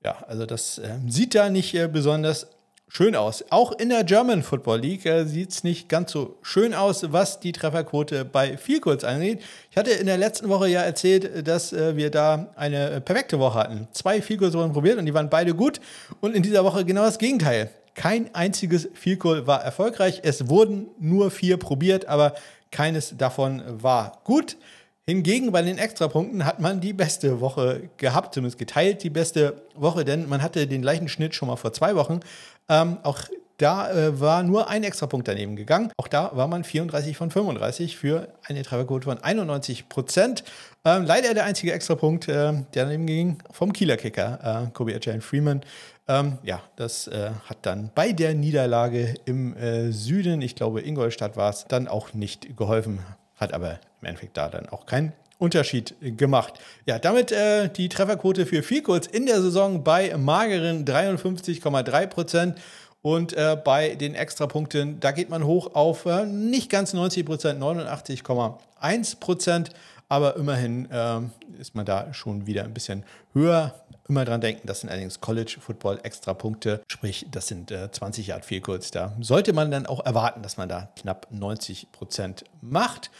Ja, 0.04 0.16
also 0.26 0.46
das 0.46 0.78
äh, 0.78 0.98
sieht 1.08 1.34
da 1.34 1.50
nicht 1.50 1.74
äh, 1.74 1.88
besonders 1.88 2.48
schön 2.94 3.16
aus. 3.16 3.42
Auch 3.48 3.72
in 3.72 3.88
der 3.88 4.04
German 4.04 4.42
Football 4.42 4.80
League 4.80 5.06
äh, 5.06 5.24
sieht 5.24 5.50
es 5.50 5.64
nicht 5.64 5.88
ganz 5.88 6.12
so 6.12 6.36
schön 6.42 6.74
aus, 6.74 7.10
was 7.10 7.40
die 7.40 7.52
Trefferquote 7.52 8.26
bei 8.26 8.58
Vielkurz 8.58 9.02
angeht. 9.02 9.40
Ich 9.70 9.78
hatte 9.78 9.92
in 9.92 10.04
der 10.04 10.18
letzten 10.18 10.50
Woche 10.50 10.68
ja 10.68 10.82
erzählt, 10.82 11.48
dass 11.48 11.72
äh, 11.72 11.96
wir 11.96 12.10
da 12.10 12.52
eine 12.54 13.00
perfekte 13.00 13.38
Woche 13.38 13.58
hatten. 13.58 13.88
Zwei 13.92 14.20
Vielkurz 14.20 14.52
wurden 14.52 14.74
probiert 14.74 14.98
und 14.98 15.06
die 15.06 15.14
waren 15.14 15.30
beide 15.30 15.54
gut. 15.54 15.80
Und 16.20 16.36
in 16.36 16.42
dieser 16.42 16.64
Woche 16.64 16.84
genau 16.84 17.02
das 17.02 17.18
Gegenteil. 17.18 17.70
Kein 17.94 18.34
einziges 18.34 18.90
Goal 19.18 19.46
war 19.46 19.64
erfolgreich. 19.64 20.20
Es 20.22 20.50
wurden 20.50 20.88
nur 20.98 21.30
vier 21.30 21.56
probiert, 21.56 22.08
aber 22.08 22.34
keines 22.70 23.16
davon 23.16 23.62
war 23.66 24.20
gut. 24.24 24.58
Hingegen 25.08 25.50
bei 25.50 25.62
den 25.62 25.78
Extrapunkten 25.78 26.44
hat 26.44 26.60
man 26.60 26.80
die 26.80 26.92
beste 26.92 27.40
Woche 27.40 27.90
gehabt, 27.96 28.34
zumindest 28.34 28.58
geteilt 28.58 29.02
die 29.02 29.10
beste 29.10 29.62
Woche, 29.74 30.04
denn 30.04 30.28
man 30.28 30.42
hatte 30.42 30.68
den 30.68 30.82
gleichen 30.82 31.08
Schnitt 31.08 31.34
schon 31.34 31.48
mal 31.48 31.56
vor 31.56 31.72
zwei 31.72 31.96
Wochen. 31.96 32.20
Ähm, 32.68 32.98
auch 33.02 33.18
da 33.62 33.90
äh, 33.92 34.20
war 34.20 34.42
nur 34.42 34.68
ein 34.68 34.84
Extrapunkt 34.84 35.28
daneben 35.28 35.56
gegangen. 35.56 35.92
Auch 35.96 36.08
da 36.08 36.30
war 36.34 36.46
man 36.48 36.64
34 36.64 37.16
von 37.16 37.30
35 37.30 37.96
für 37.96 38.28
eine 38.44 38.62
Trefferquote 38.62 39.04
von 39.04 39.18
91 39.18 39.88
Prozent. 39.88 40.44
Ähm, 40.84 41.04
leider 41.04 41.34
der 41.34 41.44
einzige 41.44 41.72
Extrapunkt, 41.72 42.28
äh, 42.28 42.32
der 42.32 42.64
daneben 42.72 43.06
ging, 43.06 43.38
vom 43.50 43.72
Kieler 43.72 43.96
Kicker, 43.96 44.66
äh, 44.68 44.70
Kobe 44.72 44.94
Ajay 44.94 45.20
Freeman. 45.20 45.62
Ähm, 46.08 46.38
ja, 46.42 46.60
das 46.76 47.08
äh, 47.08 47.30
hat 47.44 47.58
dann 47.62 47.90
bei 47.94 48.12
der 48.12 48.34
Niederlage 48.34 49.14
im 49.24 49.56
äh, 49.56 49.92
Süden, 49.92 50.42
ich 50.42 50.54
glaube 50.54 50.80
Ingolstadt 50.80 51.36
war 51.36 51.50
es, 51.50 51.64
dann 51.68 51.88
auch 51.88 52.14
nicht 52.14 52.56
geholfen. 52.56 53.00
Hat 53.42 53.52
aber 53.52 53.80
im 54.00 54.08
Endeffekt 54.08 54.36
da 54.36 54.48
dann 54.48 54.68
auch 54.68 54.86
keinen 54.86 55.12
Unterschied 55.38 55.96
gemacht. 56.00 56.54
Ja, 56.86 57.00
damit 57.00 57.32
äh, 57.32 57.68
die 57.68 57.88
Trefferquote 57.88 58.46
für 58.46 58.62
Vielkurz 58.62 59.08
in 59.08 59.26
der 59.26 59.42
Saison 59.42 59.82
bei 59.82 60.16
mageren 60.16 60.84
53,3 60.84 62.06
Prozent. 62.06 62.58
Und 63.02 63.32
äh, 63.32 63.60
bei 63.62 63.96
den 63.96 64.14
Extrapunkten, 64.14 65.00
da 65.00 65.10
geht 65.10 65.28
man 65.28 65.44
hoch 65.44 65.74
auf 65.74 66.06
äh, 66.06 66.24
nicht 66.24 66.70
ganz 66.70 66.92
90 66.92 67.26
Prozent, 67.26 67.60
89,1 67.60 69.18
Prozent. 69.18 69.70
Aber 70.08 70.36
immerhin 70.36 70.88
äh, 70.90 71.20
ist 71.58 71.74
man 71.74 71.84
da 71.84 72.14
schon 72.14 72.46
wieder 72.46 72.62
ein 72.62 72.74
bisschen 72.74 73.02
höher. 73.34 73.74
Immer 74.08 74.24
dran 74.24 74.40
denken, 74.40 74.66
das 74.66 74.80
sind 74.80 74.90
allerdings 74.90 75.20
College 75.20 75.56
Football 75.58 75.98
Extrapunkte, 76.02 76.82
sprich, 76.86 77.26
das 77.30 77.48
sind 77.48 77.70
äh, 77.70 77.90
20 77.90 78.28
Yard 78.28 78.44
viel 78.44 78.60
kurz. 78.60 78.92
Da 78.92 79.16
sollte 79.20 79.52
man 79.52 79.72
dann 79.72 79.86
auch 79.86 80.04
erwarten, 80.04 80.42
dass 80.42 80.56
man 80.56 80.68
da 80.68 80.90
knapp 81.00 81.26
90 81.30 81.90
Prozent 81.90 82.44
macht. 82.60 83.10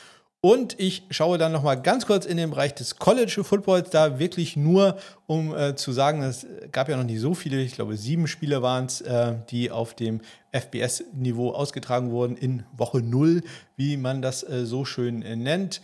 Und 0.45 0.75
ich 0.81 1.05
schaue 1.11 1.39
dann 1.39 1.53
nochmal 1.53 1.81
ganz 1.81 2.05
kurz 2.05 2.27
in 2.27 2.37
den 2.37 2.51
Bereich 2.51 2.75
des 2.75 2.97
College 2.97 3.45
Footballs, 3.45 3.91
da 3.91 4.19
wirklich 4.19 4.57
nur, 4.57 4.97
um 5.29 5.57
äh, 5.57 5.77
zu 5.77 5.93
sagen, 5.93 6.21
es 6.21 6.45
gab 6.73 6.89
ja 6.89 6.97
noch 6.97 7.05
nicht 7.05 7.21
so 7.21 7.35
viele, 7.35 7.61
ich 7.61 7.77
glaube 7.77 7.97
sieben 7.97 8.27
Spiele 8.27 8.61
waren 8.61 8.87
es, 8.87 9.03
äh, 9.03 9.37
die 9.51 9.71
auf 9.71 9.95
dem 9.95 10.21
FBS-Niveau 10.51 11.53
ausgetragen 11.53 12.11
wurden 12.11 12.37
in 12.37 12.65
Woche 12.77 12.99
0, 13.03 13.43
wie 13.77 13.97
man 13.97 14.21
das 14.21 14.43
äh, 14.43 14.67
so 14.67 14.85
schön 14.85 15.23
äh, 15.23 15.37
nennt. 15.37 15.81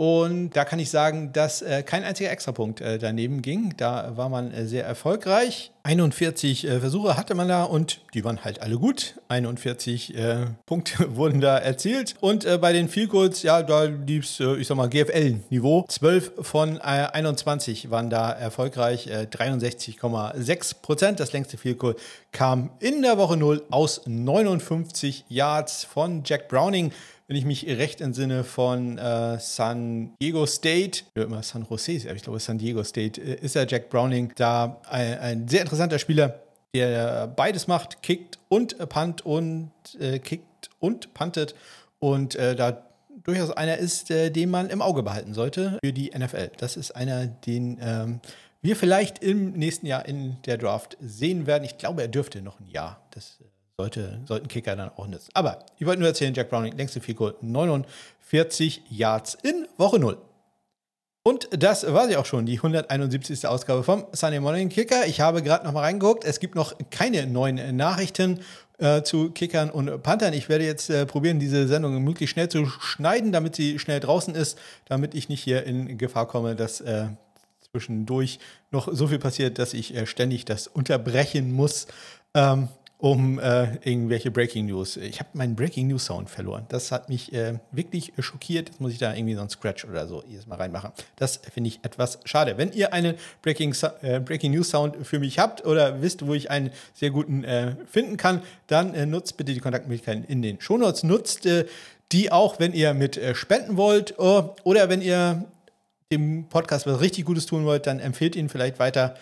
Und 0.00 0.56
da 0.56 0.64
kann 0.64 0.78
ich 0.78 0.88
sagen, 0.88 1.30
dass 1.34 1.60
äh, 1.60 1.82
kein 1.82 2.04
einziger 2.04 2.30
Extrapunkt 2.30 2.80
äh, 2.80 2.98
daneben 2.98 3.42
ging. 3.42 3.74
Da 3.76 4.16
war 4.16 4.30
man 4.30 4.50
äh, 4.50 4.64
sehr 4.64 4.86
erfolgreich. 4.86 5.72
41 5.82 6.66
äh, 6.66 6.80
Versuche 6.80 7.18
hatte 7.18 7.34
man 7.34 7.48
da 7.48 7.64
und 7.64 8.00
die 8.14 8.24
waren 8.24 8.42
halt 8.42 8.62
alle 8.62 8.78
gut. 8.78 9.16
41 9.28 10.16
äh, 10.16 10.46
Punkte 10.64 11.16
wurden 11.16 11.42
da 11.42 11.58
erzielt. 11.58 12.14
Und 12.20 12.46
äh, 12.46 12.56
bei 12.56 12.72
den 12.72 12.88
Field 12.88 13.10
Goals, 13.10 13.42
ja, 13.42 13.62
da 13.62 13.82
lief 13.84 14.24
es, 14.24 14.40
ich 14.40 14.66
sag 14.66 14.78
mal, 14.78 14.88
GFL-Niveau. 14.88 15.84
12 15.86 16.32
von 16.40 16.78
21 16.80 17.90
waren 17.90 18.08
da 18.08 18.32
erfolgreich. 18.32 19.06
63,6 19.06 20.80
Prozent. 20.80 21.20
Das 21.20 21.34
längste 21.34 21.58
Goal 21.74 21.94
kam 22.32 22.70
in 22.78 23.02
der 23.02 23.18
Woche 23.18 23.36
0 23.36 23.64
aus 23.70 24.00
59 24.06 25.26
Yards 25.28 25.84
von 25.84 26.22
Jack 26.24 26.48
Browning 26.48 26.90
wenn 27.30 27.36
ich 27.36 27.44
mich 27.44 27.64
recht 27.64 28.00
entsinne, 28.00 28.42
von 28.42 28.98
äh, 28.98 29.38
San 29.38 30.16
Diego 30.20 30.46
State, 30.46 31.04
ja, 31.14 31.22
immer 31.22 31.44
San 31.44 31.64
Jose, 31.70 32.00
aber 32.06 32.16
ich 32.16 32.24
glaube 32.24 32.40
San 32.40 32.58
Diego 32.58 32.82
State, 32.82 33.20
äh, 33.20 33.36
ist 33.36 33.54
er 33.54 33.68
Jack 33.68 33.88
Browning 33.88 34.32
da 34.34 34.80
ein, 34.90 35.18
ein 35.20 35.48
sehr 35.48 35.60
interessanter 35.60 36.00
Spieler, 36.00 36.40
der 36.74 37.28
beides 37.28 37.68
macht, 37.68 38.02
kickt 38.02 38.40
und 38.48 38.76
Punt 38.88 39.24
und 39.24 39.70
äh, 40.00 40.18
kickt 40.18 40.70
und 40.80 41.14
puntet 41.14 41.54
und 42.00 42.34
äh, 42.34 42.56
da 42.56 42.82
durchaus 43.22 43.52
einer 43.52 43.78
ist, 43.78 44.10
äh, 44.10 44.30
den 44.30 44.50
man 44.50 44.68
im 44.68 44.82
Auge 44.82 45.04
behalten 45.04 45.32
sollte 45.32 45.78
für 45.84 45.92
die 45.92 46.10
NFL. 46.10 46.50
Das 46.56 46.76
ist 46.76 46.96
einer, 46.96 47.28
den 47.28 47.78
ähm, 47.80 48.20
wir 48.60 48.74
vielleicht 48.74 49.22
im 49.22 49.52
nächsten 49.52 49.86
Jahr 49.86 50.04
in 50.04 50.36
der 50.46 50.58
Draft 50.58 50.96
sehen 51.00 51.46
werden. 51.46 51.62
Ich 51.62 51.78
glaube, 51.78 52.02
er 52.02 52.08
dürfte 52.08 52.42
noch 52.42 52.58
ein 52.58 52.66
Jahr. 52.66 53.00
Das 53.12 53.38
äh, 53.40 53.49
sollte, 53.80 54.20
sollten 54.26 54.48
Kicker 54.48 54.76
dann 54.76 54.90
auch 54.90 55.06
nutzen. 55.06 55.30
Aber 55.34 55.64
ich 55.78 55.86
wollte 55.86 56.00
nur 56.00 56.08
erzählen, 56.08 56.34
Jack 56.34 56.50
Browning, 56.50 56.76
längste 56.76 57.00
Figur, 57.00 57.36
49 57.40 58.82
Yards 58.90 59.38
in 59.42 59.66
Woche 59.78 59.98
0. 59.98 60.18
Und 61.22 61.48
das 61.50 61.90
war 61.92 62.08
sie 62.08 62.16
auch 62.16 62.24
schon, 62.24 62.46
die 62.46 62.56
171. 62.56 63.46
Ausgabe 63.46 63.82
vom 63.82 64.06
Sunday 64.12 64.40
Morning 64.40 64.68
Kicker. 64.70 65.06
Ich 65.06 65.20
habe 65.20 65.42
gerade 65.42 65.66
noch 65.66 65.72
mal 65.72 65.80
reingeguckt. 65.80 66.24
Es 66.24 66.40
gibt 66.40 66.54
noch 66.54 66.74
keine 66.90 67.26
neuen 67.26 67.76
Nachrichten 67.76 68.40
äh, 68.78 69.02
zu 69.02 69.30
Kickern 69.30 69.70
und 69.70 70.02
Panthern. 70.02 70.32
Ich 70.32 70.48
werde 70.48 70.64
jetzt 70.64 70.88
äh, 70.88 71.04
probieren, 71.04 71.38
diese 71.38 71.68
Sendung 71.68 72.02
möglichst 72.02 72.32
schnell 72.32 72.48
zu 72.48 72.66
schneiden, 72.66 73.32
damit 73.32 73.54
sie 73.54 73.78
schnell 73.78 74.00
draußen 74.00 74.34
ist, 74.34 74.58
damit 74.86 75.14
ich 75.14 75.28
nicht 75.28 75.42
hier 75.42 75.64
in 75.64 75.98
Gefahr 75.98 76.26
komme, 76.26 76.56
dass 76.56 76.80
äh, 76.80 77.08
zwischendurch 77.70 78.38
noch 78.70 78.88
so 78.90 79.06
viel 79.06 79.18
passiert, 79.18 79.58
dass 79.58 79.74
ich 79.74 79.94
äh, 79.94 80.06
ständig 80.06 80.44
das 80.44 80.66
unterbrechen 80.66 81.52
muss. 81.52 81.86
Ähm, 82.34 82.68
um 83.00 83.38
äh, 83.38 83.76
irgendwelche 83.82 84.30
Breaking 84.30 84.66
News. 84.66 84.98
Ich 84.98 85.20
habe 85.20 85.30
meinen 85.32 85.56
Breaking 85.56 85.88
News 85.88 86.04
Sound 86.04 86.28
verloren. 86.28 86.66
Das 86.68 86.92
hat 86.92 87.08
mich 87.08 87.32
äh, 87.32 87.58
wirklich 87.72 88.12
schockiert. 88.18 88.68
Jetzt 88.68 88.80
muss 88.80 88.92
ich 88.92 88.98
da 88.98 89.14
irgendwie 89.14 89.34
so 89.34 89.40
einen 89.40 89.48
Scratch 89.48 89.86
oder 89.86 90.06
so 90.06 90.22
jedes 90.28 90.46
Mal 90.46 90.56
reinmachen. 90.56 90.92
Das 91.16 91.40
finde 91.52 91.68
ich 91.68 91.80
etwas 91.82 92.18
schade. 92.24 92.58
Wenn 92.58 92.72
ihr 92.72 92.92
einen 92.92 93.14
Breaking, 93.40 93.74
äh, 94.02 94.20
Breaking 94.20 94.52
News 94.52 94.68
Sound 94.68 94.96
für 95.06 95.18
mich 95.18 95.38
habt 95.38 95.64
oder 95.64 96.02
wisst, 96.02 96.26
wo 96.26 96.34
ich 96.34 96.50
einen 96.50 96.70
sehr 96.92 97.10
guten 97.10 97.42
äh, 97.42 97.74
finden 97.86 98.18
kann, 98.18 98.42
dann 98.66 98.92
äh, 98.94 99.06
nutzt 99.06 99.38
bitte 99.38 99.54
die 99.54 99.60
Kontaktmöglichkeiten 99.60 100.24
in 100.24 100.42
den 100.42 100.60
Shownotes. 100.60 101.02
Nutzt 101.02 101.46
äh, 101.46 101.64
die 102.12 102.30
auch, 102.30 102.58
wenn 102.58 102.74
ihr 102.74 102.92
mit 102.92 103.20
spenden 103.34 103.76
wollt 103.76 104.18
oder 104.18 104.88
wenn 104.88 105.00
ihr 105.00 105.44
dem 106.12 106.48
Podcast 106.48 106.84
was 106.88 107.00
richtig 107.00 107.24
Gutes 107.24 107.46
tun 107.46 107.64
wollt, 107.64 107.86
dann 107.86 108.00
empfehlt 108.00 108.34
ihn 108.34 108.48
vielleicht 108.48 108.80
weiter. 108.80 109.14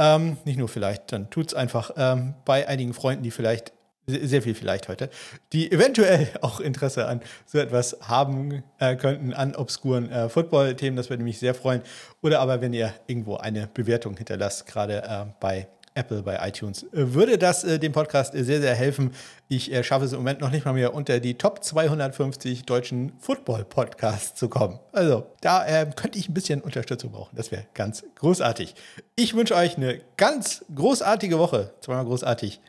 Ähm, 0.00 0.38
nicht 0.46 0.58
nur 0.58 0.68
vielleicht, 0.68 1.12
dann 1.12 1.28
tut 1.28 1.48
es 1.48 1.54
einfach 1.54 1.90
ähm, 1.98 2.32
bei 2.46 2.66
einigen 2.66 2.94
Freunden, 2.94 3.22
die 3.22 3.30
vielleicht, 3.30 3.74
sehr 4.06 4.40
viel 4.40 4.54
vielleicht 4.54 4.88
heute, 4.88 5.10
die 5.52 5.70
eventuell 5.70 6.26
auch 6.40 6.58
Interesse 6.58 7.06
an 7.06 7.20
so 7.44 7.58
etwas 7.58 7.98
haben 8.00 8.64
äh, 8.78 8.96
könnten, 8.96 9.34
an 9.34 9.54
obskuren 9.54 10.10
äh, 10.10 10.30
Football-Themen. 10.30 10.96
Das 10.96 11.10
würde 11.10 11.22
mich 11.22 11.38
sehr 11.38 11.54
freuen. 11.54 11.82
Oder 12.22 12.40
aber, 12.40 12.62
wenn 12.62 12.72
ihr 12.72 12.94
irgendwo 13.06 13.36
eine 13.36 13.66
Bewertung 13.66 14.16
hinterlasst, 14.16 14.66
gerade 14.66 15.02
äh, 15.02 15.26
bei 15.38 15.68
Apple, 15.94 16.22
bei 16.22 16.38
iTunes, 16.46 16.86
würde 16.92 17.36
das 17.36 17.64
äh, 17.64 17.78
dem 17.78 17.92
Podcast 17.92 18.32
sehr, 18.32 18.60
sehr 18.60 18.74
helfen. 18.74 19.12
Ich 19.48 19.72
äh, 19.72 19.82
schaffe 19.82 20.04
es 20.04 20.12
im 20.12 20.18
Moment 20.18 20.40
noch 20.40 20.50
nicht 20.50 20.64
mal 20.64 20.72
mehr 20.72 20.94
unter 20.94 21.18
die 21.20 21.34
Top 21.34 21.64
250 21.64 22.64
deutschen 22.64 23.12
Football-Podcasts 23.18 24.38
zu 24.38 24.48
kommen. 24.48 24.78
Also 24.92 25.26
da 25.40 25.66
äh, 25.66 25.90
könnte 25.94 26.18
ich 26.18 26.28
ein 26.28 26.34
bisschen 26.34 26.60
Unterstützung 26.60 27.10
brauchen. 27.10 27.34
Das 27.36 27.50
wäre 27.50 27.66
ganz 27.74 28.04
großartig. 28.16 28.74
Ich 29.16 29.34
wünsche 29.34 29.56
euch 29.56 29.76
eine 29.76 30.00
ganz 30.16 30.64
großartige 30.74 31.38
Woche. 31.38 31.72
Zweimal 31.80 32.04
großartig. 32.04 32.60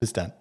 Bis 0.00 0.12
dann. 0.12 0.32